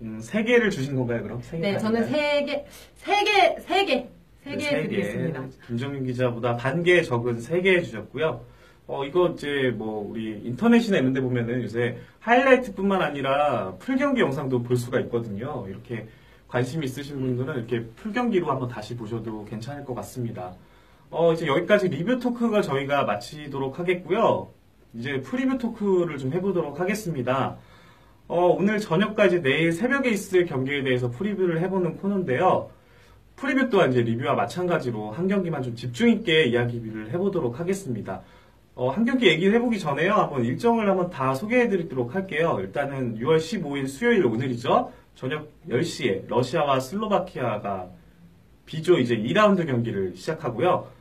음, 0.02 0.20
세 0.20 0.44
개를 0.44 0.70
주신 0.70 0.96
건가요, 0.96 1.24
그럼? 1.24 1.42
세 1.42 1.58
네, 1.58 1.74
개 1.74 1.78
저는 1.80 2.04
세 2.06 2.44
개, 2.46 2.66
세 2.96 3.24
개, 3.24 3.60
세 3.62 3.86
개, 3.86 4.08
세 4.44 4.52
네, 4.52 4.58
개. 4.58 4.88
드리겠습니다. 4.88 5.44
김정민 5.66 6.06
기자보다 6.06 6.56
반 6.56 6.84
개 6.84 7.02
적은 7.02 7.40
세개 7.40 7.82
주셨고요. 7.82 8.42
어, 8.86 9.04
이거 9.04 9.30
이제 9.30 9.74
뭐 9.76 10.08
우리 10.10 10.40
인터넷이나 10.46 10.98
이런 11.00 11.12
데 11.14 11.20
보면은 11.20 11.64
요새 11.64 11.98
하이라이트뿐만 12.20 13.02
아니라 13.02 13.74
full경기 13.80 14.22
영상도 14.22 14.62
볼 14.64 14.78
수가 14.78 15.00
있거든요. 15.02 15.66
이렇게 15.68 16.08
관심 16.48 16.84
있으신 16.84 17.20
분들은 17.20 17.56
이렇게 17.58 17.84
full경기로 17.96 18.50
한번 18.50 18.70
다시 18.70 18.96
보셔도 18.96 19.44
괜찮을 19.46 19.84
것 19.84 19.94
같습니다. 19.96 20.54
어, 21.10 21.32
이제 21.34 21.48
여기까지 21.48 21.88
리뷰 21.88 22.20
토크가 22.20 22.62
저희가 22.62 23.06
마치도록 23.06 23.80
하겠고요. 23.80 24.52
이제 24.94 25.22
프리뷰 25.22 25.58
토크를 25.58 26.18
좀 26.18 26.34
해보도록 26.34 26.80
하겠습니다. 26.80 27.58
어, 28.28 28.48
오늘 28.48 28.80
저녁까지 28.80 29.42
내일 29.42 29.72
새벽에 29.72 30.10
있을 30.10 30.46
경기에 30.46 30.84
대해서 30.84 31.10
프리뷰를 31.10 31.62
해보는 31.62 31.98
코너인데요. 31.98 32.70
프리뷰 33.38 33.70
또한 33.70 33.92
이제 33.92 34.02
리뷰와 34.02 34.34
마찬가지로 34.34 35.12
한 35.12 35.28
경기만 35.28 35.62
좀 35.62 35.76
집중 35.76 36.10
있게 36.10 36.46
이야기를 36.46 37.12
해보도록 37.12 37.60
하겠습니다. 37.60 38.22
어, 38.76 38.90
한 38.90 39.06
경기 39.06 39.28
얘기를 39.28 39.54
해보기 39.56 39.80
전에요. 39.80 40.14
한번 40.14 40.44
일정을 40.44 40.90
한번 40.90 41.10
다 41.10 41.34
소개해드리도록 41.34 42.16
할게요. 42.16 42.58
일단은 42.60 43.18
6월 43.18 43.38
15일 43.38 43.88
수요일 43.88 44.26
오늘이죠. 44.26 44.92
저녁 45.16 45.48
10시에 45.70 46.28
러시아와 46.28 46.80
슬로바키아가 46.80 47.88
B조 48.66 49.00
이제 49.00 49.16
2라운드 49.16 49.66
경기를 49.66 50.16
시작하고요. 50.16 50.97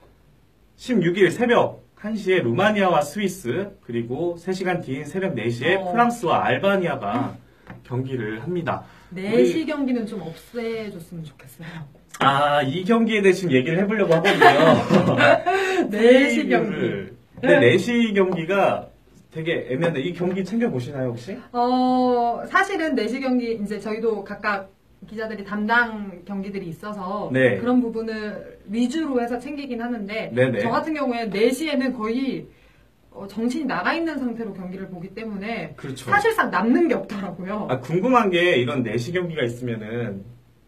16일 0.76 1.30
새벽 1.30 1.84
1시에 2.00 2.42
루마니아와 2.42 3.00
스위스 3.02 3.70
그리고 3.82 4.36
3시간 4.38 4.82
뒤인 4.84 5.04
새벽 5.04 5.34
4시에 5.34 5.78
어. 5.80 5.92
프랑스와 5.92 6.44
알바니아가 6.44 7.36
경기를 7.84 8.42
합니다. 8.42 8.84
4시 9.14 9.66
경기는 9.66 10.06
좀 10.06 10.20
없애줬으면 10.22 11.24
좋겠어요. 11.24 11.66
아, 12.18 12.62
이 12.62 12.84
경기에 12.84 13.22
대해 13.22 13.32
지금 13.32 13.52
얘기를 13.52 13.78
해보려고 13.78 14.14
하거든요. 14.14 15.88
4시 15.90 16.48
경기. 16.50 16.70
프리뷰를. 16.70 17.16
근데 17.40 17.76
4시 17.76 18.14
경기가 18.14 18.88
되게 19.30 19.66
애매한데 19.70 20.00
이 20.00 20.12
경기 20.14 20.44
챙겨보시나요, 20.44 21.08
혹시? 21.08 21.36
어, 21.52 22.42
사실은 22.48 22.94
4시 22.94 23.20
경기, 23.20 23.54
이제 23.62 23.78
저희도 23.78 24.24
각각 24.24 24.70
기자들이 25.08 25.44
담당 25.44 26.22
경기들이 26.24 26.66
있어서 26.68 27.30
네. 27.32 27.58
그런 27.58 27.80
부분을 27.80 28.58
위주로 28.66 29.20
해서 29.20 29.38
챙기긴 29.38 29.80
하는데 29.80 30.32
네네. 30.34 30.60
저 30.60 30.70
같은 30.70 30.94
경우에 30.94 31.28
4시에는 31.28 31.96
거의 31.96 32.48
어, 33.10 33.26
정신이 33.26 33.64
나가 33.64 33.94
있는 33.94 34.18
상태로 34.18 34.52
경기를 34.52 34.88
보기 34.88 35.14
때문에 35.14 35.74
그렇죠. 35.76 36.10
사실상 36.10 36.50
남는 36.50 36.88
게 36.88 36.94
없더라고요. 36.94 37.68
아, 37.70 37.80
궁금한 37.80 38.30
게 38.30 38.56
이런 38.56 38.82
4시 38.82 39.12
경기가 39.14 39.42
있으면은 39.42 40.24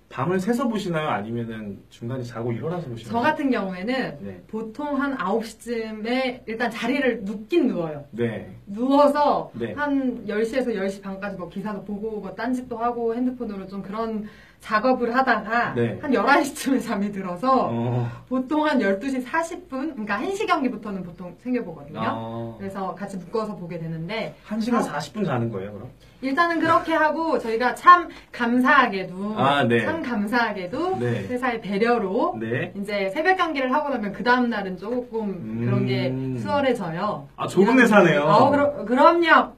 밤을 0.08 0.40
새서 0.40 0.68
보시나요? 0.68 1.08
아니면은 1.08 1.78
중간에 1.90 2.22
자고 2.22 2.50
일어나서 2.50 2.88
보시나요? 2.88 3.12
저 3.12 3.20
같은 3.20 3.50
경우에는 3.50 4.18
네. 4.22 4.42
보통 4.48 5.00
한 5.00 5.14
9시쯤에 5.16 6.42
일단 6.46 6.70
자리를 6.70 7.24
눕긴 7.24 7.68
누워요. 7.68 8.04
네. 8.10 8.56
누워서 8.66 9.50
네. 9.54 9.74
한 9.74 10.26
10시에서 10.26 10.68
10시 10.74 11.02
반까지 11.02 11.36
뭐 11.36 11.48
기사도 11.50 11.84
보고 11.84 12.20
뭐 12.20 12.34
딴짓도 12.34 12.78
하고 12.78 13.14
핸드폰으로 13.14 13.66
좀 13.66 13.82
그런 13.82 14.26
작업을 14.60 15.14
하다가 15.14 15.74
네. 15.74 15.98
한 16.00 16.10
11시쯤에 16.10 16.84
잠이 16.84 17.12
들어서 17.12 17.68
어. 17.70 18.10
보통 18.28 18.66
한 18.66 18.78
12시 18.78 19.24
40분 19.24 19.68
그러니까 19.94 20.18
1시 20.18 20.46
경기부터는 20.46 21.02
보통 21.02 21.36
챙겨보거든요. 21.42 22.00
아. 22.02 22.54
그래서 22.58 22.94
같이 22.94 23.16
묶어서 23.16 23.56
보게 23.56 23.78
되는데 23.78 24.34
1시간 24.46 24.82
40분 24.84 25.24
자는 25.24 25.50
거예요, 25.50 25.72
그럼? 25.72 25.88
일단은 26.20 26.58
그렇게 26.58 26.92
하고 26.92 27.38
저희가 27.38 27.76
참 27.76 28.08
감사하게도 28.32 29.34
아, 29.36 29.62
네. 29.64 29.84
참 29.84 30.02
감사하게도 30.02 30.98
네. 30.98 31.26
회사의 31.28 31.60
배려로 31.60 32.36
네. 32.40 32.72
이제 32.76 33.08
새벽 33.10 33.36
경기를 33.36 33.72
하고 33.72 33.88
나면 33.88 34.12
그 34.12 34.24
다음 34.24 34.50
날은 34.50 34.76
조금 34.76 35.64
그런 35.64 35.86
게 35.86 36.08
음. 36.08 36.36
수월해져요. 36.38 37.28
아, 37.36 37.46
좋은 37.46 37.78
회사네요. 37.78 38.22
아, 38.22 38.50
그럼 38.50 38.84
그럼요. 38.84 39.52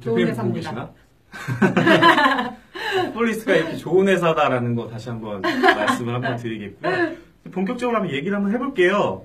좋은 0.00 0.26
회사입니다. 0.26 0.90
계시나? 2.90 3.12
폴리스가 3.14 3.54
이렇게 3.54 3.76
좋은 3.76 4.08
회사다라는 4.08 4.74
거 4.74 4.88
다시 4.88 5.08
한번 5.08 5.40
말씀을 5.40 6.14
한번 6.14 6.36
드리겠고요. 6.36 7.16
본격적으로 7.50 7.98
한번 7.98 8.14
얘기를 8.14 8.36
한번 8.36 8.52
해볼게요. 8.52 9.24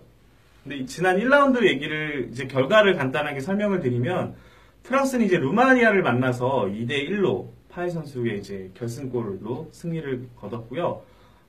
근데 0.64 0.78
이 0.78 0.86
지난 0.86 1.18
1라운드 1.18 1.64
얘기를 1.66 2.30
이제 2.32 2.48
결과를 2.48 2.96
간단하게 2.96 3.40
설명을 3.40 3.82
드리면 3.82 4.36
프랑스는 4.84 5.26
이제 5.26 5.38
루마니아를 5.38 6.02
만나서 6.02 6.70
2대 6.72 7.08
1로 7.10 7.50
파이 7.70 7.90
선수의 7.90 8.40
이제 8.40 8.72
결승골로 8.76 9.70
승리를 9.72 10.30
거뒀고요. 10.38 11.02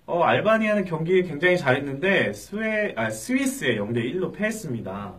어, 0.07 0.23
알바니아는 0.23 0.85
경기 0.85 1.23
굉장히 1.23 1.57
잘했는데 1.59 2.33
스웨 2.33 2.95
아, 2.97 3.11
스위스에 3.11 3.77
0대 3.77 3.97
1로 4.15 4.33
패했습니다. 4.33 5.15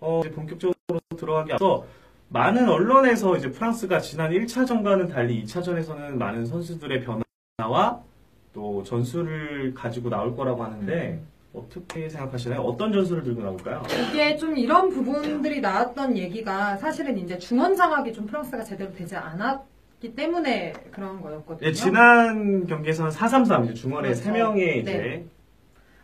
어, 0.00 0.22
본격적으로 0.34 0.74
들어가기 1.16 1.52
앞서 1.52 1.86
많은 2.28 2.68
언론에서 2.68 3.36
이제 3.36 3.50
프랑스가 3.50 4.00
지난 4.00 4.30
1차전과는 4.32 5.12
달리 5.12 5.44
2차전에서는 5.44 6.14
많은 6.14 6.46
선수들의 6.46 7.04
변화와 7.58 8.00
또 8.52 8.82
전술을 8.82 9.74
가지고 9.74 10.10
나올 10.10 10.36
거라고 10.36 10.64
하는데 10.64 11.20
어떻게 11.52 12.08
생각하시나요? 12.08 12.60
어떤 12.60 12.92
전술을 12.92 13.22
들고 13.22 13.42
나올까요? 13.42 13.82
이게 14.10 14.36
좀 14.36 14.56
이런 14.56 14.90
부분들이 14.90 15.60
나왔던 15.60 16.16
얘기가 16.16 16.76
사실은 16.76 17.16
이제 17.18 17.38
중원 17.38 17.76
장악이 17.76 18.12
좀 18.12 18.26
프랑스가 18.26 18.64
제대로 18.64 18.92
되지 18.92 19.14
않았기 19.14 20.14
때문에 20.16 20.72
그런 20.90 21.20
거였거든요. 21.20 21.68
예, 21.68 21.72
지난 21.72 22.66
경기에서는 22.66 23.12
4-3-3 23.12 23.64
이제 23.66 23.74
중원에 23.74 24.08
그렇죠. 24.08 24.22
세 24.24 24.30
3명의 24.32 24.76
이제 24.78 24.92
네. 24.92 25.24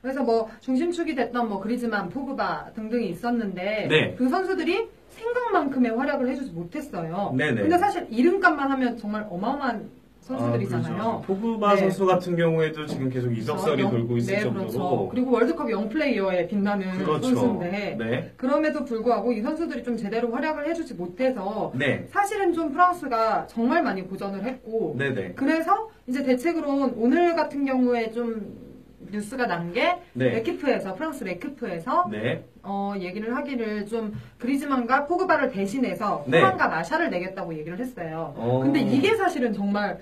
그래서 0.02 0.22
뭐 0.22 0.48
중심축이 0.60 1.14
됐던 1.14 1.48
뭐 1.48 1.60
그리즈만, 1.60 2.08
포그바 2.08 2.70
등등이 2.74 3.08
있었는데 3.10 3.88
네. 3.90 4.14
그 4.16 4.28
선수들이 4.28 4.88
생각만큼의 5.20 5.92
활약을 5.96 6.28
해주지 6.28 6.52
못했어요. 6.52 7.34
네네. 7.36 7.60
근데 7.62 7.78
사실 7.78 8.06
이름값만 8.10 8.70
하면 8.70 8.96
정말 8.96 9.26
어마어마한 9.30 10.00
선수들이잖아요. 10.20 10.94
아, 11.02 11.20
그렇죠. 11.26 11.40
포그바 11.40 11.74
네. 11.74 11.80
선수 11.80 12.06
같은 12.06 12.36
경우에도 12.36 12.86
지금 12.86 13.10
계속 13.10 13.32
이적설이 13.36 13.82
영- 13.82 13.90
돌고 13.90 14.16
있을 14.18 14.34
네, 14.34 14.40
정도로 14.42 14.66
그렇죠. 14.66 15.08
그리고 15.10 15.30
월드컵 15.32 15.70
young 15.70 16.02
player에 16.02 16.46
빛나는 16.46 16.98
그렇죠. 16.98 17.22
선수인데 17.34 17.96
네. 17.98 18.32
그럼에도 18.36 18.84
불구하고 18.84 19.32
이 19.32 19.40
선수들이 19.40 19.82
좀 19.82 19.96
제대로 19.96 20.30
활약을 20.30 20.68
해주지 20.68 20.94
못해서 20.94 21.72
네. 21.74 22.06
사실은 22.12 22.52
좀 22.52 22.70
프랑스가 22.70 23.46
정말 23.48 23.82
많이 23.82 24.02
고전을 24.06 24.44
했고 24.44 24.94
네네. 24.98 25.32
그래서 25.34 25.88
이제 26.06 26.22
대책으로는 26.22 26.94
오늘 26.96 27.34
같은 27.34 27.64
경우에 27.64 28.12
좀 28.12 28.69
뉴스가 29.10 29.46
난게 29.46 29.96
네. 30.14 30.28
레키프에서 30.30 30.94
프랑스 30.94 31.24
레키프에서 31.24 32.08
네. 32.10 32.44
어, 32.62 32.94
얘기를 32.98 33.34
하기를 33.36 33.86
좀 33.86 34.12
그리즈만과 34.38 35.06
포그바를 35.06 35.50
대신해서 35.50 36.24
네. 36.26 36.38
코망과 36.40 36.68
마샬을 36.68 37.10
내겠다고 37.10 37.54
얘기를 37.54 37.78
했어요. 37.78 38.34
어. 38.36 38.60
근데 38.62 38.80
이게 38.80 39.14
사실은 39.16 39.52
정말 39.52 39.98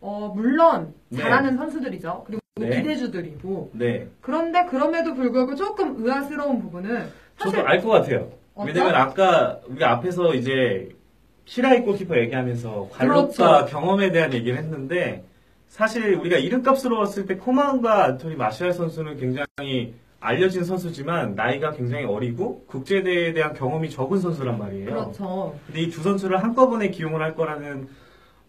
어, 0.00 0.32
물론 0.34 0.94
네. 1.08 1.18
잘하는 1.18 1.56
선수들이죠. 1.56 2.24
그리고 2.26 2.40
네. 2.58 2.70
기대주들이고 2.76 3.70
네. 3.74 4.06
그런데 4.20 4.64
그럼에도 4.66 5.14
불구하고 5.14 5.54
조금 5.54 5.96
의아스러운 6.04 6.60
부분은 6.60 7.06
사실 7.38 7.56
저도 7.58 7.66
알 7.68 7.80
것 7.80 7.88
같아요. 7.90 8.30
어떤? 8.54 8.66
왜냐면 8.74 8.94
아까 8.96 9.60
우리 9.68 9.84
앞에서 9.84 10.34
이제 10.34 10.88
키라이 11.44 11.82
골키퍼 11.82 12.18
얘기하면서 12.18 12.88
관록과 12.92 13.28
그렇죠. 13.58 13.66
경험에 13.66 14.10
대한 14.10 14.32
얘기를 14.32 14.58
했는데 14.58 15.22
사실 15.68 16.14
우리가 16.14 16.36
이름값으로 16.38 16.98
봤을 16.98 17.26
때 17.26 17.36
코만과 17.36 18.04
안토니 18.04 18.36
마시알 18.36 18.72
선수는 18.72 19.16
굉장히 19.18 19.94
알려진 20.20 20.64
선수지만 20.64 21.34
나이가 21.34 21.72
굉장히 21.72 22.04
어리고 22.04 22.64
국제대회에 22.66 23.32
대한 23.34 23.54
경험이 23.54 23.88
적은 23.90 24.18
선수란 24.18 24.58
말이에요. 24.58 24.86
그렇죠. 24.90 25.58
근데 25.66 25.80
이 25.82 25.90
두 25.90 26.02
선수를 26.02 26.42
한꺼번에 26.42 26.88
기용을 26.90 27.22
할 27.22 27.34
거라는 27.36 27.86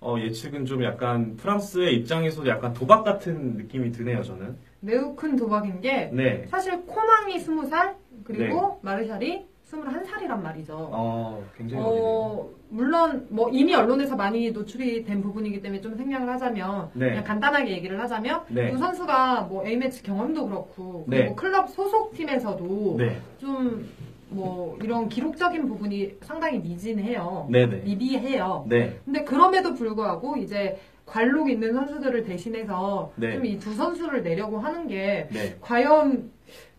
어, 0.01 0.15
예측은 0.17 0.65
좀 0.65 0.83
약간 0.83 1.35
프랑스의 1.35 1.93
입장에서도 1.97 2.47
약간 2.47 2.73
도박 2.73 3.03
같은 3.03 3.57
느낌이 3.57 3.91
드네요, 3.91 4.23
저는. 4.23 4.55
매우 4.79 5.13
큰 5.15 5.35
도박인 5.35 5.81
게 5.81 6.09
네. 6.13 6.45
사실 6.49 6.81
코망이 6.85 7.35
20살 7.37 7.95
그리고 8.23 8.79
마르샬이 8.81 9.45
21살이란 9.69 10.41
말이죠. 10.41 10.75
어, 10.91 11.43
굉장히 11.55 11.83
어리네요. 11.83 12.03
어, 12.03 12.49
물론 12.69 13.27
뭐 13.29 13.49
이미 13.49 13.75
언론에서 13.75 14.15
많이 14.15 14.51
노출이 14.51 15.03
된 15.03 15.21
부분이기 15.21 15.61
때문에 15.61 15.81
좀 15.81 15.95
생략을 15.95 16.27
하자면 16.29 16.89
네. 16.93 17.09
그냥 17.09 17.23
간단하게 17.23 17.71
얘기를 17.71 17.99
하자면 17.99 18.45
네. 18.49 18.71
두 18.71 18.77
선수가 18.77 19.41
뭐 19.43 19.65
A매치 19.65 20.03
경험도 20.03 20.47
그렇고 20.47 21.05
그리고 21.07 21.23
네. 21.29 21.35
클럽 21.35 21.69
소속 21.69 22.13
팀에서도 22.13 22.95
네. 22.97 23.17
좀뭐 23.37 24.77
이런 24.81 25.07
기록적인 25.07 25.67
부분이 25.67 26.17
상당히 26.21 26.59
미진해요. 26.59 27.47
네네. 27.51 27.77
미비해요. 27.77 28.65
네. 28.67 28.99
근데 29.05 29.23
그럼에도 29.23 29.73
불구하고 29.73 30.37
이제 30.37 30.79
관록 31.05 31.49
있는 31.49 31.73
선수들을 31.73 32.23
대신해서 32.23 33.11
네. 33.15 33.33
좀이 33.33 33.57
두 33.57 33.73
선수를 33.73 34.21
내려고 34.21 34.59
하는 34.59 34.87
게 34.87 35.27
네. 35.31 35.55
과연 35.59 36.31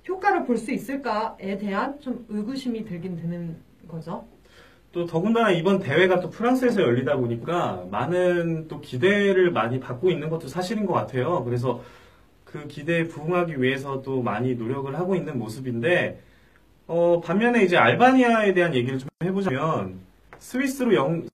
효과를 0.09 0.45
볼 0.47 0.57
수 0.59 0.73
있을까에 0.73 1.59
대한 1.59 2.01
좀 2.01 2.25
의구심이 2.29 2.85
들긴 2.85 3.17
드는 3.17 3.57
거죠. 3.89 4.25
또 4.93 5.07
더군다나 5.07 5.51
이번 5.53 5.79
대회가 5.79 6.19
또 6.21 6.31
프랑스에서 6.31 6.83
열리다 6.83 7.17
보니까 7.17 7.87
많은 7.91 8.67
또 8.67 8.81
기대를 8.81 9.53
많이 9.53 9.79
받고 9.79 10.11
있는 10.11 10.29
것도 10.31 10.49
사실인 10.49 10.85
것 10.87 10.93
같아요. 10.95 11.45
그래서 11.45 11.83
그 12.45 12.67
기대에 12.67 13.05
부응하기 13.05 13.63
위해서 13.63 14.03
또 14.03 14.21
많이 14.23 14.57
노력을 14.57 14.93
하고 14.99 15.15
있는 15.15 15.39
모습인데, 15.39 16.21
어, 16.89 17.21
반면에 17.21 17.63
이제 17.63 17.77
알바니아에 17.77 18.53
대한 18.55 18.75
얘기를 18.75 18.99
좀 18.99 19.09
해보자면, 19.23 20.01
스위스로 20.41 20.95
영, 20.97 21.29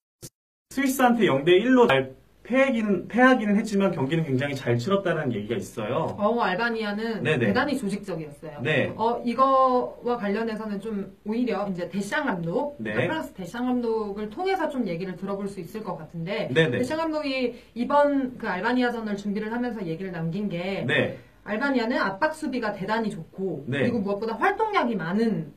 스위스한테 0.70 1.24
0대 1.24 1.48
1로 1.64 1.88
잘 1.88 2.14
패하기는, 2.46 3.08
패하기는 3.08 3.56
했지만 3.56 3.90
경기는 3.90 4.24
굉장히 4.24 4.54
잘 4.54 4.78
치렀다는 4.78 5.32
얘기가 5.32 5.56
있어요. 5.56 6.16
어, 6.16 6.40
알바니아는 6.40 7.24
네네. 7.24 7.46
대단히 7.46 7.76
조직적이었어요. 7.76 8.60
네. 8.62 8.92
어, 8.96 9.20
이거와 9.24 10.16
관련해서는 10.16 10.80
좀 10.80 11.16
오히려 11.24 11.68
이제 11.68 11.88
데샹 11.88 12.22
감독, 12.22 12.76
네. 12.78 12.92
그러니까 12.92 13.14
프랑스 13.14 13.34
데샹 13.34 13.62
감독을 13.64 14.30
통해서 14.30 14.68
좀 14.68 14.86
얘기를 14.86 15.16
들어볼 15.16 15.48
수 15.48 15.58
있을 15.58 15.82
것 15.82 15.96
같은데, 15.96 16.48
네네. 16.54 16.78
데샹 16.78 16.96
감독이 16.96 17.56
이번 17.74 18.38
그 18.38 18.48
알바니아전을 18.48 19.16
준비를 19.16 19.52
하면서 19.52 19.84
얘기를 19.84 20.12
남긴 20.12 20.48
게, 20.48 20.84
네. 20.86 21.18
알바니아는 21.42 21.98
압박 21.98 22.34
수비가 22.34 22.72
대단히 22.72 23.10
좋고, 23.10 23.64
네. 23.66 23.80
그리고 23.80 23.98
무엇보다 23.98 24.34
활동량이 24.36 24.94
많은 24.94 25.52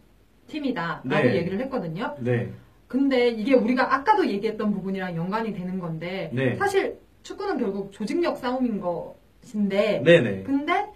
팀이다라고 0.47 1.08
네. 1.08 1.36
얘기를 1.36 1.60
했거든요. 1.62 2.15
네. 2.19 2.49
근데 2.93 3.30
이게 3.30 3.54
우리가 3.54 3.93
아까도 3.93 4.28
얘기했던 4.28 4.73
부분이랑 4.73 5.15
연관이 5.15 5.54
되는 5.54 5.80
건데, 5.80 6.32
네. 6.34 6.56
사실 6.56 6.97
축구는 7.21 7.60
결국 7.60 7.91
조직력 7.91 8.38
싸움인 8.38 8.82
것인데, 8.82 10.02
네네. 10.04 10.41
근데 10.43 10.88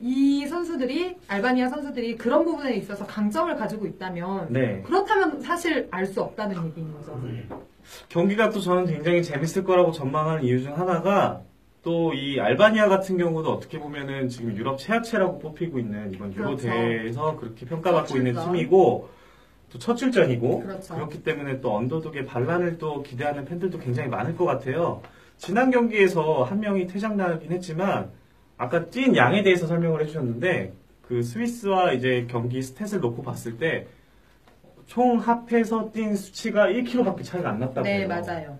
이 0.00 0.44
선수들이 0.46 1.16
알바니아 1.28 1.68
선수들이 1.68 2.16
그런 2.16 2.44
부분에 2.44 2.74
있어서 2.74 3.06
강점을 3.06 3.54
가지고 3.56 3.86
있다면 3.86 4.48
네. 4.50 4.82
그렇다면 4.84 5.40
사실 5.40 5.86
알 5.92 6.04
수 6.06 6.20
없다는 6.20 6.66
얘기인 6.66 6.92
거죠. 6.92 7.18
경기가 8.08 8.50
또 8.50 8.58
저는 8.60 8.86
굉장히 8.86 9.22
재밌을 9.22 9.62
거라고 9.64 9.92
전망하는 9.92 10.42
이유 10.42 10.60
중 10.60 10.76
하나가 10.76 11.40
또 11.82 12.12
이 12.12 12.40
알바니아 12.40 12.88
같은 12.88 13.16
경우도 13.16 13.48
어떻게 13.52 13.78
보면은 13.78 14.28
지금 14.28 14.56
유럽 14.56 14.76
최하체라고 14.78 15.38
뽑히고 15.38 15.78
있는 15.78 16.12
이번 16.12 16.34
유로 16.34 16.56
그렇죠. 16.56 16.66
대회에서 16.68 17.36
그렇게 17.36 17.64
평가받고 17.64 18.08
첫 18.08 18.16
있는. 18.16 18.34
팀이고 18.34 19.08
또 19.76 19.78
첫 19.78 19.96
출전이고 19.96 20.60
그렇죠. 20.60 20.98
렇기 20.98 21.22
때문에 21.22 21.60
또 21.60 21.74
언더독의 21.76 22.26
반란을 22.26 22.78
또 22.78 23.02
기대하는 23.02 23.44
팬들도 23.44 23.78
굉장히 23.78 24.08
많을 24.08 24.36
것 24.36 24.44
같아요. 24.44 25.02
지난 25.36 25.70
경기에서 25.70 26.44
한 26.44 26.60
명이 26.60 26.86
퇴장나긴 26.86 27.52
했지만 27.52 28.10
아까 28.56 28.88
찐 28.88 29.14
양에 29.16 29.42
대해서 29.42 29.66
설명을 29.66 30.00
해주셨는데 30.02 30.72
그 31.02 31.22
스위스와 31.22 31.92
이제 31.92 32.26
경기 32.30 32.60
스탯을 32.60 33.00
놓고 33.00 33.22
봤을 33.22 33.58
때 33.58 33.86
총 34.86 35.18
합해서 35.18 35.90
뛴 35.90 36.16
수치가 36.16 36.66
1kg밖에 36.68 37.24
차이가 37.24 37.50
안 37.50 37.58
났다고 37.58 37.82
네. 37.82 38.06
맞아요. 38.06 38.56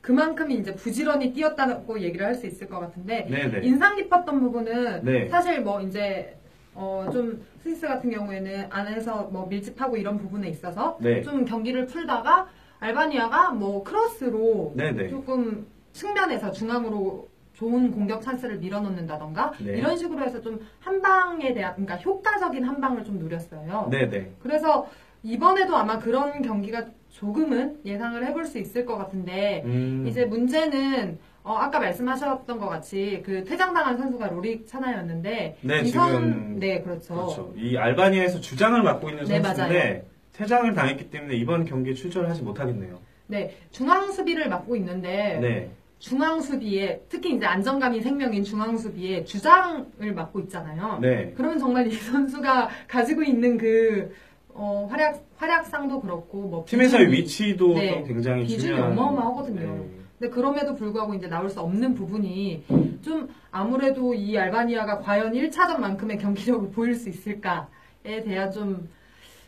그만큼 0.00 0.50
이제 0.50 0.74
부지런히 0.74 1.34
뛰었다고 1.34 2.00
얘기를 2.00 2.24
할 2.24 2.34
수 2.34 2.46
있을 2.46 2.66
것 2.66 2.80
같은데 2.80 3.26
네네. 3.30 3.60
인상 3.66 3.94
깊었던 3.96 4.40
부분은 4.40 5.04
네. 5.04 5.28
사실 5.28 5.60
뭐 5.60 5.82
이제 5.82 6.34
어 6.76 7.08
좀 7.12 7.42
스위스 7.62 7.86
같은 7.86 8.10
경우에는 8.10 8.66
안에서 8.70 9.24
뭐 9.32 9.46
밀집하고 9.46 9.96
이런 9.96 10.18
부분에 10.18 10.48
있어서 10.48 10.98
네. 11.00 11.22
좀 11.22 11.44
경기를 11.44 11.86
풀다가 11.86 12.46
알바니아가 12.80 13.52
뭐 13.52 13.82
크로스로 13.82 14.72
네네. 14.76 15.08
조금 15.08 15.66
측면에서 15.92 16.50
중앙으로 16.52 17.28
좋은 17.54 17.90
공격 17.90 18.20
찬스를 18.20 18.58
밀어놓는다던가 18.58 19.52
네. 19.64 19.78
이런 19.78 19.96
식으로 19.96 20.20
해서 20.22 20.40
좀 20.40 20.60
한 20.80 21.00
방에 21.00 21.52
대한 21.54 21.72
그러니까 21.74 21.96
효과적인 21.96 22.62
한 22.64 22.80
방을 22.80 23.02
좀 23.04 23.18
누렸어요. 23.18 23.88
네네. 23.90 24.34
그래서 24.40 24.86
이번에도 25.22 25.74
아마 25.76 25.98
그런 25.98 26.42
경기가 26.42 26.84
조금은 27.08 27.80
예상을 27.84 28.24
해볼 28.26 28.44
수 28.44 28.58
있을 28.58 28.84
것 28.86 28.96
같은데 28.98 29.62
음, 29.64 30.04
이제 30.06 30.24
문제는 30.26 31.18
어, 31.46 31.54
아까 31.58 31.78
말씀하셨던 31.78 32.58
것 32.58 32.68
같이 32.68 33.22
그 33.24 33.44
퇴장당한 33.44 33.96
선수가 33.96 34.26
로릭 34.30 34.66
차나였는데 34.66 35.58
네, 35.60 35.80
이 35.80 35.84
지금 35.86 36.00
선- 36.00 36.58
네 36.58 36.82
그렇죠. 36.82 37.14
그렇죠. 37.14 37.54
이 37.56 37.76
알바니아에서 37.76 38.40
주장을 38.40 38.82
맡고 38.82 39.10
있는 39.10 39.24
네, 39.26 39.40
선수인데 39.40 40.06
퇴장을 40.32 40.74
당했기 40.74 41.08
때문에 41.08 41.36
이번 41.36 41.64
경기에 41.64 41.94
출전을 41.94 42.28
하지 42.28 42.42
못하겠네요. 42.42 42.98
네 43.28 43.56
중앙 43.70 44.10
수비를 44.10 44.48
맡고 44.48 44.74
있는데 44.74 45.38
네. 45.40 45.70
중앙 46.00 46.40
수비에 46.40 47.02
특히 47.08 47.36
이제 47.36 47.46
안정감이 47.46 48.00
생명인 48.00 48.42
중앙 48.42 48.76
수비에 48.76 49.24
주장을 49.24 49.86
맡고 50.16 50.40
있잖아요. 50.40 50.98
네. 51.00 51.32
그러면 51.36 51.60
정말 51.60 51.86
이 51.86 51.92
선수가 51.92 52.68
가지고 52.88 53.22
있는 53.22 53.56
그 53.56 54.12
어, 54.48 54.88
활약 54.90 55.22
활약상도 55.36 56.00
그렇고 56.00 56.38
뭐 56.48 56.64
팀에서의 56.66 57.06
비중이- 57.06 57.10
위치도 57.12 57.74
네, 57.74 58.00
또 58.00 58.04
굉장히 58.08 58.42
비중이 58.42 58.72
중요한 58.72 58.92
어마어마하거든요. 58.98 59.60
네. 59.60 59.95
근데 60.18 60.32
그럼에도 60.32 60.74
불구하고 60.74 61.14
이제 61.14 61.28
나올 61.28 61.50
수 61.50 61.60
없는 61.60 61.94
부분이 61.94 62.64
좀 63.02 63.28
아무래도 63.50 64.14
이 64.14 64.36
알바니아가 64.36 65.00
과연 65.00 65.32
1차전만큼의 65.34 66.18
경기력을 66.18 66.70
보일 66.70 66.94
수 66.94 67.08
있을까에 67.08 68.22
대한 68.24 68.50
좀 68.50 68.88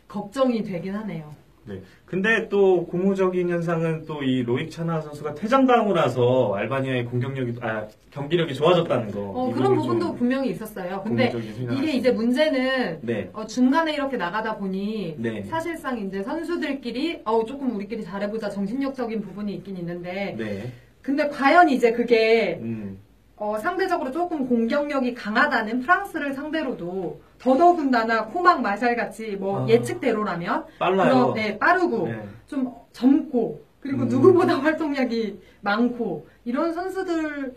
걱정이 0.07 0.63
되긴 0.63 0.95
하네요. 0.95 1.33
네. 1.69 1.81
근데 2.05 2.49
또 2.49 2.85
고무적인 2.87 3.49
현상은 3.49 4.05
또 4.05 4.19
이 4.23 4.43
로익 4.43 4.69
차나 4.71 4.99
선수가 5.01 5.35
퇴장당하고 5.35 5.93
나서 5.93 6.53
알바니아의 6.55 7.05
공격력이 7.05 7.59
아 7.61 7.87
경기력이 8.11 8.53
좋아졌다는 8.53 9.11
거. 9.11 9.19
어, 9.35 9.49
이 9.49 9.53
그런 9.53 9.75
부분도 9.75 10.07
좀 10.07 10.15
분명히 10.17 10.49
있었어요. 10.49 11.01
근데 11.03 11.31
이게. 11.71 11.91
이제 11.93 12.11
문제는 12.11 12.99
네. 13.01 13.29
어, 13.33 13.45
중간에 13.45 13.93
이렇게 13.93 14.17
나가다 14.17 14.57
보니 14.57 15.15
네. 15.19 15.43
사실상 15.43 15.99
이제 15.99 16.21
선수들끼리 16.23 17.21
어, 17.25 17.45
조금 17.45 17.75
우리끼리 17.75 18.03
잘해보자 18.03 18.49
정신력적인 18.49 19.21
부분이 19.21 19.53
있긴 19.55 19.77
있는데 19.77 20.35
네. 20.37 20.71
근데 21.01 21.29
과연 21.29 21.69
이제 21.69 21.91
그게 21.91 22.59
음. 22.61 22.99
어, 23.37 23.57
상대적으로 23.57 24.11
조금 24.11 24.47
공격력이 24.47 25.13
강하다는 25.13 25.79
프랑스를 25.81 26.33
상대로도 26.33 27.21
더더군다나 27.39 28.25
코막 28.25 28.61
마샬 28.61 28.95
같이 28.95 29.35
뭐 29.37 29.63
아. 29.65 29.67
예측대로라면 29.69 30.65
빨라요. 30.77 31.13
그런, 31.13 31.33
네, 31.33 31.57
빠르고 31.57 32.07
네. 32.07 32.23
좀 32.47 32.73
젊고 32.93 33.61
그리고 33.79 34.03
음. 34.03 34.07
누구보다 34.09 34.59
활동량이 34.59 35.39
많고 35.61 36.27
이런 36.43 36.73
선수들을 36.73 37.53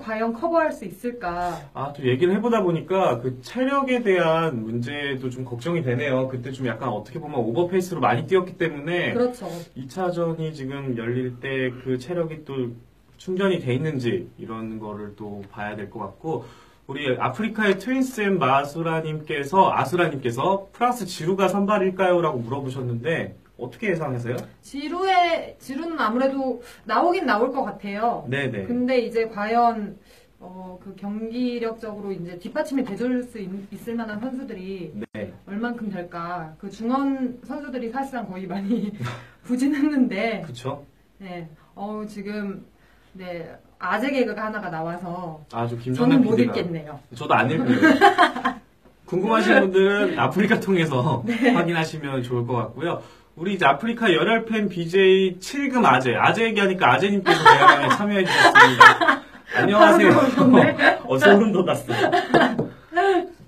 과연 0.00 0.32
커버할 0.32 0.72
수 0.72 0.84
있을까? 0.86 1.60
아, 1.74 1.92
또 1.92 2.06
얘기를 2.06 2.34
해보다 2.36 2.62
보니까 2.62 3.20
그 3.20 3.40
체력에 3.42 4.02
대한 4.02 4.62
문제도 4.62 5.28
좀 5.28 5.44
걱정이 5.44 5.82
되네요. 5.82 6.28
그때 6.28 6.52
좀 6.52 6.66
약간 6.66 6.88
어떻게 6.88 7.18
보면 7.18 7.38
오버페이스로 7.40 8.00
많이 8.00 8.26
뛰었기 8.26 8.56
때문에 8.56 9.12
그렇죠. 9.12 9.46
2차전이 9.76 10.54
지금 10.54 10.96
열릴 10.96 11.38
때 11.40 11.70
그 11.84 11.98
체력이 11.98 12.44
또 12.44 12.70
충전이 13.18 13.58
돼 13.60 13.74
있는지 13.74 14.30
이런 14.38 14.78
거를 14.78 15.14
또 15.16 15.42
봐야 15.50 15.74
될 15.76 15.90
것 15.90 15.98
같고 15.98 16.44
우리 16.86 17.16
아프리카의 17.18 17.78
트윈스앤 17.78 18.38
마수라님께서 18.38 19.72
아수라님께서 19.72 20.68
프랑스 20.72 21.04
지루가 21.04 21.48
선발일까요? 21.48 22.20
라고 22.20 22.38
물어보셨는데 22.38 23.36
어떻게 23.58 23.90
예상하세요? 23.90 24.36
지루의 24.62 25.56
지루는 25.58 25.98
아무래도 25.98 26.62
나오긴 26.84 27.26
나올 27.26 27.52
것 27.52 27.64
같아요. 27.64 28.24
네네. 28.28 28.66
근데 28.66 29.00
이제 29.00 29.26
과연 29.28 29.98
어, 30.38 30.78
그 30.80 30.94
경기력적으로 30.94 32.12
이제 32.12 32.38
뒷받침이 32.38 32.84
돼줄 32.84 33.24
수 33.24 33.38
있, 33.40 33.48
있을 33.72 33.94
만한 33.94 34.20
선수들이 34.20 34.92
네. 35.14 35.32
얼만큼 35.48 35.90
될까? 35.90 36.54
그 36.58 36.70
중원 36.70 37.40
선수들이 37.42 37.90
사실상 37.90 38.28
거의 38.28 38.46
많이 38.46 38.92
부진했는데, 39.42 40.42
그쵸? 40.46 40.84
네, 41.18 41.48
어 41.74 42.04
지금 42.06 42.66
네 43.14 43.50
아재 43.78 44.10
개그가 44.10 44.46
하나가 44.46 44.70
나와서 44.70 45.40
아주 45.52 45.78
저는 45.94 46.22
못. 46.22 46.38
읽겠네요. 46.38 46.98
저도 47.14 47.34
안 47.34 47.50
읽고요. 47.50 47.78
궁금하신 49.06 49.60
분들은 49.60 50.18
아프리카 50.18 50.58
통해서 50.58 51.22
네. 51.26 51.50
확인하시면 51.50 52.22
좋을 52.22 52.46
것 52.46 52.54
같고요. 52.56 53.02
우리 53.36 53.54
이제 53.54 53.66
아프리카 53.66 54.12
열혈팬 54.12 54.68
BJ 54.70 55.38
7금 55.38 55.84
아재, 55.84 56.14
아재 56.16 56.44
얘기하니까 56.46 56.94
아재님께서 56.94 57.38
대화에 57.44 57.88
참여해 57.90 58.24
주셨습니다. 58.24 59.22
안녕하세요. 59.56 60.10
어, 61.04 61.18
소름 61.18 61.52
돋았어요. 61.52 62.10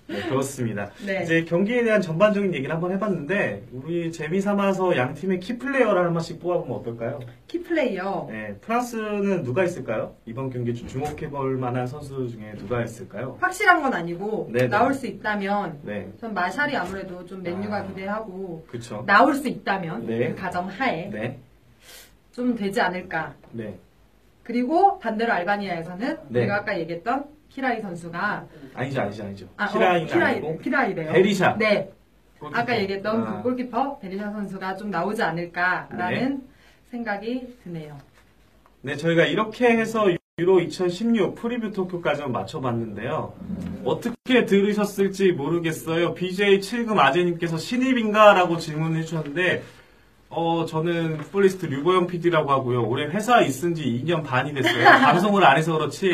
네, 0.08 0.22
그렇습니다. 0.26 0.90
네. 1.04 1.22
이제 1.22 1.44
경기에 1.44 1.84
대한 1.84 2.00
전반적인 2.00 2.54
얘기를 2.54 2.74
한번 2.74 2.92
해봤는데, 2.92 3.64
우리 3.72 4.10
재미 4.10 4.40
삼아서 4.40 4.96
양 4.96 5.12
팀의 5.12 5.38
키플레이어를 5.40 6.06
한 6.06 6.12
번씩 6.14 6.40
뽑아보면 6.40 6.78
어떨까요? 6.78 7.20
키플레이어. 7.46 8.26
네, 8.30 8.54
프랑스는 8.62 9.42
누가 9.42 9.64
있을까요? 9.64 10.14
이번 10.24 10.48
경기 10.48 10.74
주- 10.74 10.86
주목해볼 10.86 11.58
만한 11.58 11.86
선수 11.86 12.26
중에 12.28 12.54
누가 12.56 12.82
있을까요? 12.82 13.36
확실한 13.40 13.82
건 13.82 13.92
아니고 13.92 14.48
네네. 14.50 14.68
나올 14.68 14.94
수 14.94 15.06
있다면 15.06 15.80
네, 15.82 16.08
전 16.18 16.32
마샬이 16.32 16.74
아무래도 16.74 17.24
좀 17.26 17.42
맨유가 17.42 17.76
아. 17.76 17.82
기대하고 17.86 18.66
그쵸. 18.70 19.04
나올 19.06 19.34
수 19.34 19.46
있다면 19.46 20.06
네. 20.06 20.30
그 20.30 20.34
가정 20.36 20.68
하에 20.68 21.10
네, 21.10 21.38
좀 22.32 22.54
되지 22.54 22.80
않을까. 22.80 23.34
네. 23.52 23.78
그리고 24.42 24.98
반대로 24.98 25.32
알바니아에서는 25.34 26.16
네. 26.28 26.40
제가 26.40 26.56
아까 26.56 26.78
얘기했던 26.78 27.26
키라이 27.50 27.80
선수가 27.80 28.46
아니죠, 28.74 29.00
아니죠, 29.00 29.24
아니죠. 29.24 29.48
아, 29.56 29.68
키라인 29.68 30.04
어, 30.04 30.06
키라이, 30.06 30.32
아니고 30.34 30.58
키라이래요. 30.58 31.12
베리샤. 31.12 31.56
네. 31.58 31.90
골키퍼. 32.38 32.60
아까 32.60 32.78
얘기했던 32.78 33.26
아, 33.26 33.36
그 33.38 33.42
골키퍼 33.42 33.98
베리샤 33.98 34.30
선수가 34.30 34.76
좀 34.76 34.90
나오지 34.90 35.22
않을까라는 35.22 36.28
네. 36.30 36.46
생각이 36.90 37.56
드네요. 37.64 37.98
네, 38.82 38.96
저희가 38.96 39.24
이렇게 39.24 39.66
해서 39.76 40.06
유로 40.38 40.60
2016 40.60 41.34
프리뷰 41.34 41.72
토크까지 41.72 42.22
맞춰봤는데요. 42.26 43.34
어떻게 43.84 44.44
들으셨을지 44.44 45.32
모르겠어요. 45.32 46.14
BJ 46.14 46.60
7금 46.60 46.96
아재님께서 46.98 47.58
신입인가 47.58 48.34
라고 48.34 48.56
질문을 48.56 48.98
해주셨는데, 49.00 49.64
어, 50.28 50.64
저는 50.64 51.18
풋볼리스트 51.18 51.66
류보영 51.66 52.06
PD라고 52.06 52.52
하고요. 52.52 52.86
올해 52.86 53.06
회사에 53.06 53.46
있은 53.46 53.74
지 53.74 53.82
2년 53.84 54.22
반이 54.22 54.54
됐어요. 54.54 54.84
방송을 55.02 55.44
안 55.44 55.56
해서 55.56 55.76
그렇지. 55.76 56.12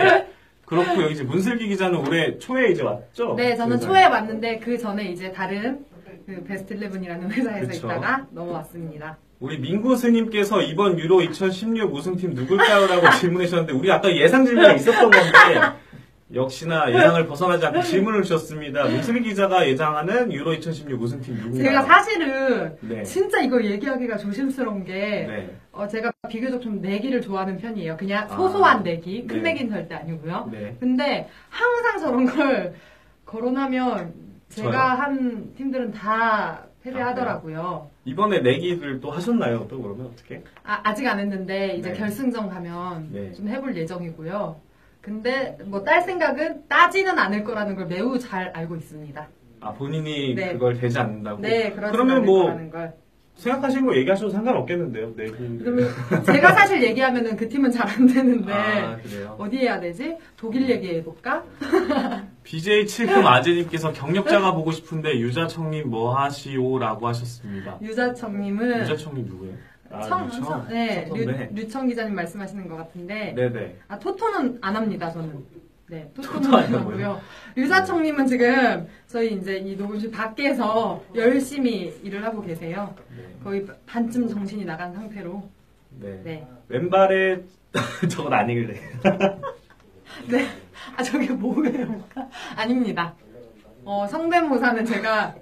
그렇고, 0.66 1.02
여기 1.02 1.14
이제 1.14 1.22
문슬기 1.24 1.68
기자는 1.68 1.98
올해 1.98 2.38
초에 2.38 2.68
이제 2.70 2.82
왔죠? 2.82 3.34
네, 3.36 3.54
저는 3.56 3.76
회사에. 3.76 3.88
초에 3.88 4.04
왔는데 4.06 4.58
그 4.58 4.78
전에 4.78 5.04
이제 5.04 5.30
다른 5.32 5.84
그 6.26 6.42
베스트 6.44 6.74
11이라는 6.78 7.30
회사에서 7.30 7.68
그쵸. 7.68 7.86
있다가 7.86 8.26
넘어왔습니다. 8.30 9.18
우리 9.40 9.58
민구 9.58 9.94
스님께서 9.96 10.62
이번 10.62 10.98
유로 10.98 11.20
2016 11.20 11.92
우승팀 11.92 12.34
누굴까요? 12.34 12.86
라고 12.86 13.10
질문해 13.20 13.46
주셨는데, 13.46 13.72
우리 13.74 13.92
아까 13.92 14.10
예상 14.16 14.44
질문이 14.46 14.76
있었던 14.76 15.10
건데, 15.10 15.60
역시나 16.34 16.92
예상을 16.92 17.26
벗어나지 17.26 17.66
않고 17.66 17.82
질문을 17.82 18.22
주셨습니다. 18.22 18.84
문슬기 18.84 19.28
기자가 19.28 19.66
예상하는 19.68 20.32
유로 20.32 20.52
2016 20.54 21.00
우승팀 21.00 21.34
누군가요? 21.34 21.62
제가 21.62 21.82
사실은 21.82 22.76
네. 22.80 23.02
진짜 23.02 23.40
이거 23.40 23.62
얘기하기가 23.62 24.16
조심스러운 24.16 24.84
게 24.84 24.92
네. 24.92 25.56
어, 25.72 25.86
제가 25.86 26.12
비교적 26.28 26.60
좀 26.60 26.80
내기를 26.80 27.20
좋아하는 27.20 27.56
편이에요. 27.58 27.96
그냥 27.96 28.26
아. 28.30 28.36
소소한 28.36 28.82
내기, 28.82 29.26
큰 29.26 29.42
네. 29.42 29.52
내기는 29.52 29.70
절대 29.72 29.94
아니고요. 29.94 30.48
네. 30.52 30.76
근데 30.80 31.28
항상 31.48 31.98
저런 32.00 32.26
걸 32.26 32.74
거론하면 33.24 34.12
제가 34.48 34.70
저요? 34.70 34.80
한 34.80 35.54
팀들은 35.56 35.92
다 35.92 36.64
패배하더라고요. 36.82 37.90
이번에 38.04 38.40
내기를 38.40 39.00
또 39.00 39.10
하셨나요? 39.10 39.66
또 39.68 39.80
그러면 39.80 40.06
어떻게? 40.06 40.42
아, 40.62 40.80
아직 40.84 41.06
안 41.06 41.18
했는데 41.18 41.76
이제 41.76 41.90
네. 41.90 41.98
결승전 41.98 42.50
가면 42.50 43.08
네. 43.10 43.32
좀 43.32 43.48
해볼 43.48 43.74
예정이고요. 43.76 44.60
근데 45.04 45.56
뭐 45.66 45.84
딸 45.84 46.00
생각은 46.00 46.66
따지는 46.66 47.18
않을 47.18 47.44
거라는 47.44 47.76
걸 47.76 47.86
매우 47.86 48.18
잘 48.18 48.48
알고 48.54 48.74
있습니다. 48.76 49.28
아, 49.60 49.72
본인이 49.74 50.34
네. 50.34 50.52
그걸 50.54 50.78
되지 50.78 50.98
않는다고? 50.98 51.42
네, 51.42 51.72
그러면 51.72 52.24
뭐, 52.24 52.46
걸. 52.70 52.94
생각하시는 53.34 53.84
거 53.84 53.96
얘기하셔도 53.96 54.30
상관없겠는데요, 54.30 55.12
내기. 55.16 55.58
그러면 55.58 55.88
제가 56.24 56.52
사실 56.52 56.82
얘기하면은 56.82 57.36
그 57.36 57.48
팀은 57.48 57.70
잘 57.70 57.84
안 57.88 58.06
되는데 58.06 58.52
아, 58.52 58.96
그래요? 58.96 59.36
어디 59.38 59.58
해야 59.58 59.78
되지? 59.80 60.16
독일 60.36 60.68
얘기해볼까? 60.70 61.42
BJ 62.44 62.84
7금 62.84 63.26
아재님께서 63.26 63.92
경력자가 63.92 64.52
보고 64.54 64.70
싶은데 64.70 65.18
유자청님 65.18 65.90
뭐 65.90 66.16
하시오라고 66.16 67.08
하셨습니다. 67.08 67.78
유자청님은 67.82 68.80
유자청님 68.82 69.26
누구예요? 69.26 69.54
아, 69.94 70.02
청, 70.02 70.26
유청? 70.26 70.44
청- 70.44 70.68
네, 70.68 71.06
청 71.06 71.16
류, 71.18 71.24
선배. 71.24 71.48
류청 71.52 71.86
기자님 71.88 72.14
말씀하시는 72.14 72.68
것 72.68 72.76
같은데 72.76 73.32
네네. 73.34 73.76
아 73.88 73.98
토토는 73.98 74.58
안 74.60 74.76
합니다 74.76 75.10
저는 75.10 75.44
네 75.88 76.10
토토는 76.14 76.42
토토 76.42 76.56
안안 76.56 76.74
하고요? 76.80 77.20
유자청님은 77.56 78.26
지금 78.26 78.86
저희 79.06 79.34
이제 79.34 79.56
이 79.58 79.76
녹음실 79.76 80.10
밖에서 80.10 81.02
열심히 81.14 81.94
일을 82.02 82.24
하고 82.24 82.42
계세요 82.42 82.94
네. 83.16 83.24
거의 83.42 83.66
반쯤 83.86 84.28
정신이 84.28 84.64
나간 84.64 84.92
상태로 84.94 85.48
네. 86.00 86.20
네. 86.24 86.48
왼발에 86.68 87.42
저건 88.10 88.32
아니길래. 88.34 88.74
네. 90.28 90.46
아, 90.96 91.02
저게 91.02 91.28
뭐예요? 91.32 92.02
아닙니다. 92.56 93.14
어, 93.84 94.06
성대모사는 94.06 94.84
제가 94.84 95.22
하, 95.28 95.34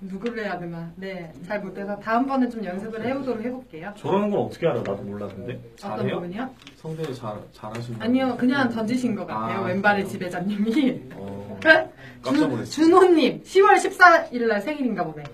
누구를 0.00 0.44
해야 0.44 0.58
되나? 0.58 0.90
네, 0.96 1.32
잘 1.46 1.60
못해서 1.60 1.98
다음번에 1.98 2.48
좀 2.48 2.64
연습을 2.64 3.04
해보도록 3.04 3.42
해볼게요. 3.44 3.92
저런 3.96 4.30
건 4.30 4.40
어떻게 4.40 4.66
알아? 4.66 4.78
나도 4.78 4.96
몰랐는데. 5.02 5.60
어떤 5.78 5.98
잘해요? 5.98 6.14
부분이요? 6.16 6.50
성대 6.76 7.12
잘 7.12 7.36
잘하시는. 7.52 8.00
아니요, 8.02 8.36
그냥 8.38 8.68
던지신 8.70 9.14
것 9.14 9.26
같아요. 9.26 9.58
아, 9.60 9.62
왼발의 9.66 10.04
그래요? 10.04 10.12
지배자님이. 10.12 11.02
어, 11.14 11.58
깜짝 12.22 12.48
놀랐어요. 12.48 12.64
준호님, 12.64 13.42
10월 13.42 13.74
14일 13.76 14.46
날 14.46 14.60
생일인가 14.60 15.04
보네. 15.04 15.24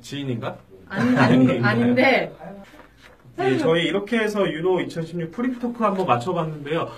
지인인가? 0.00 0.56
아니? 0.88 1.16
아니, 1.16 1.58
아닌데. 1.64 2.32
네, 3.36 3.58
저희 3.58 3.84
이렇게 3.84 4.18
해서 4.18 4.40
유로 4.50 4.80
2016 4.80 5.30
프리토크 5.30 5.82
한번 5.84 6.06
마쳐봤는데요. 6.06 6.88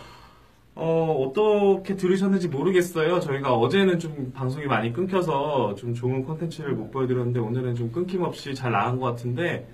어, 0.80 1.26
어떻게 1.26 1.96
들으셨는지 1.96 2.46
모르겠어요. 2.46 3.18
저희가 3.18 3.52
어제는 3.52 3.98
좀 3.98 4.30
방송이 4.32 4.66
많이 4.66 4.92
끊겨서 4.92 5.74
좀 5.74 5.92
좋은 5.92 6.22
콘텐츠를 6.22 6.72
못 6.74 6.92
보여드렸는데 6.92 7.40
오늘은 7.40 7.74
좀 7.74 7.90
끊김없이 7.90 8.54
잘 8.54 8.70
나간 8.70 9.00
것 9.00 9.06
같은데, 9.06 9.66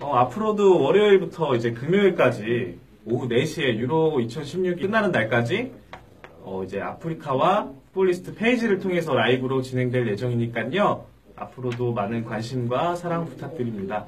어, 0.00 0.12
앞으로도 0.16 0.82
월요일부터 0.82 1.54
이제 1.54 1.70
금요일까지 1.70 2.78
오후 3.04 3.28
4시에 3.28 3.76
유로 3.76 4.18
2016이 4.18 4.80
끝나는 4.80 5.12
날까지 5.12 5.70
어, 6.42 6.64
이제 6.64 6.80
아프리카와 6.80 7.70
풋볼리스트 7.92 8.34
페이지를 8.34 8.80
통해서 8.80 9.14
라이브로 9.14 9.62
진행될 9.62 10.08
예정이니까요. 10.08 11.04
앞으로도 11.36 11.92
많은 11.92 12.24
관심과 12.24 12.96
사랑 12.96 13.24
부탁드립니다. 13.26 14.04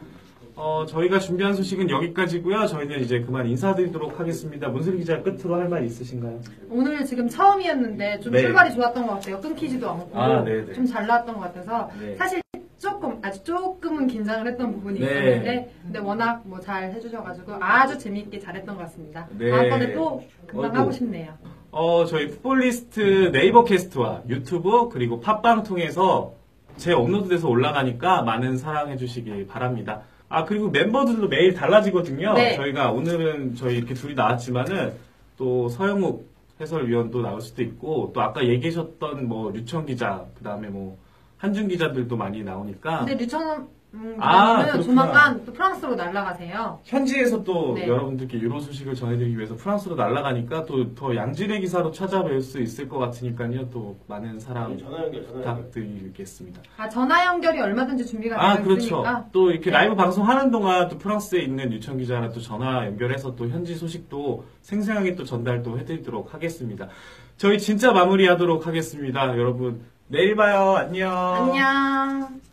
어, 0.65 0.87
저희가 0.87 1.19
준비한 1.19 1.55
소식은 1.55 1.91
여기까지고요. 1.91 2.67
저희는 2.69 3.01
이제 3.01 3.21
그만 3.21 3.49
인사드리도록 3.49 4.21
하겠습니다. 4.21 4.69
문슬 4.69 4.97
기자 4.97 5.21
끝으로 5.21 5.57
할 5.57 5.69
말 5.69 5.85
있으신가요? 5.85 6.39
오늘 6.71 7.05
지금 7.05 7.27
처음이었는데 7.29 8.21
좀 8.21 8.33
네. 8.33 8.43
출발이 8.43 8.73
좋았던 8.75 9.07
것 9.09 9.15
같아요. 9.15 9.41
끊기지도 9.41 9.91
않고 9.91 10.17
아, 10.17 10.45
네네. 10.45 10.73
좀잘 10.75 11.05
나왔던 11.09 11.35
것 11.35 11.41
같아서 11.41 11.91
네. 12.01 12.15
사실 12.15 12.41
조금 12.79 13.19
아주 13.23 13.43
조금은 13.43 14.07
긴장을 14.07 14.47
했던 14.47 14.71
부분이 14.73 15.01
네. 15.01 15.07
있었는데 15.07 15.73
근데 15.83 15.99
워낙 15.99 16.43
뭐 16.45 16.61
잘 16.61 16.93
해주셔가지고 16.93 17.55
아주 17.59 17.99
재미있게 17.99 18.39
잘했던 18.39 18.77
것 18.77 18.83
같습니다. 18.83 19.27
네. 19.37 19.51
다음번에 19.51 19.95
또 19.95 20.23
금방. 20.47 20.77
하고 20.77 20.93
싶네요. 20.93 21.33
어, 21.73 22.05
저희 22.05 22.29
풋볼리스트 22.29 23.31
네이버 23.33 23.65
캐스트와 23.65 24.23
유튜브 24.29 24.89
그리고 24.91 25.19
팟빵 25.19 25.65
통해서 25.65 26.35
제 26.77 26.93
업로드돼서 26.93 27.49
올라가니까 27.49 28.23
많은 28.23 28.57
사랑해 28.59 28.97
주시기 28.97 29.47
바랍니다. 29.49 30.03
아, 30.33 30.45
그리고 30.47 30.71
멤버들도 30.71 31.29
매일 31.29 31.53
달라지거든요. 31.53 32.33
네. 32.33 32.57
저희가 32.57 32.91
오늘은 32.91 33.55
저희 33.55 33.77
이렇게 33.77 33.93
둘이 33.93 34.15
나왔지만은 34.15 34.95
또 35.37 35.69
서영욱 35.69 36.27
해설위원도 36.59 37.21
나올 37.21 37.43
수도 37.43 37.63
있고 37.63 38.13
또 38.15 38.23
아까 38.23 38.43
얘기하셨던 38.47 39.29
뭐 39.29 39.51
류청 39.51 39.85
기자 39.85 40.25
그다음에 40.39 40.69
뭐 40.69 40.97
한준 41.37 41.69
기자들도 41.69 42.17
많이 42.17 42.43
나오니까 42.43 43.01
근데 43.01 43.15
류천 43.15 43.69
음, 43.95 44.17
아, 44.19 44.63
그렇구나. 44.65 44.83
조만간 44.83 45.45
또 45.45 45.53
프랑스로 45.53 45.95
날아가세요. 45.95 46.81
현지에서 46.85 47.43
또 47.45 47.75
네. 47.75 47.87
여러분들께 47.87 48.39
유로 48.41 48.59
소식을 48.61 48.95
전해드리기 48.95 49.37
위해서 49.37 49.55
프랑스로 49.55 49.97
날아가니까 49.97 50.65
또 50.65 50.95
더 50.95 51.15
양질의 51.15 51.61
기사로 51.61 51.91
찾아뵐 51.93 52.41
수 52.41 52.61
있을 52.61 52.89
것 52.89 52.99
같으니까요. 52.99 53.69
또 53.71 53.99
많은 54.09 54.39
사랑 54.41 54.79
전화 54.79 55.03
연결, 55.05 55.23
전화 55.25 55.39
연결. 55.41 55.57
부탁드리겠습니다. 55.65 56.63
아 56.79 56.89
전화 56.89 57.27
연결이 57.27 57.61
얼마든지 57.61 58.07
준비가 58.07 58.43
아, 58.43 58.55
되어 58.57 58.65
그렇죠. 58.65 58.81
있으니까 58.85 59.27
또 59.33 59.51
이렇게 59.51 59.67
네. 59.71 59.77
라이브 59.77 59.95
방송하는 59.95 60.51
동안 60.51 60.89
또 60.89 60.97
프랑스에 60.99 61.41
있는 61.43 61.73
유청 61.73 61.99
기자랑 61.99 62.33
또 62.33 62.41
전화 62.41 62.87
연결해서 62.87 63.37
또 63.37 63.49
현지 63.49 63.75
소식도 63.75 64.45
생생하게 64.63 65.15
또 65.17 65.25
전달 65.25 65.63
도 65.63 65.79
해드리도록 65.79 66.33
하겠습니다. 66.35 66.89
저희 67.37 67.59
진짜 67.59 67.93
마무리하도록 67.93 68.67
하겠습니다. 68.67 69.27
여러분, 69.37 69.83
내일 70.09 70.37
봐요. 70.37 70.77
안녕. 70.77 71.11
안녕. 71.13 72.52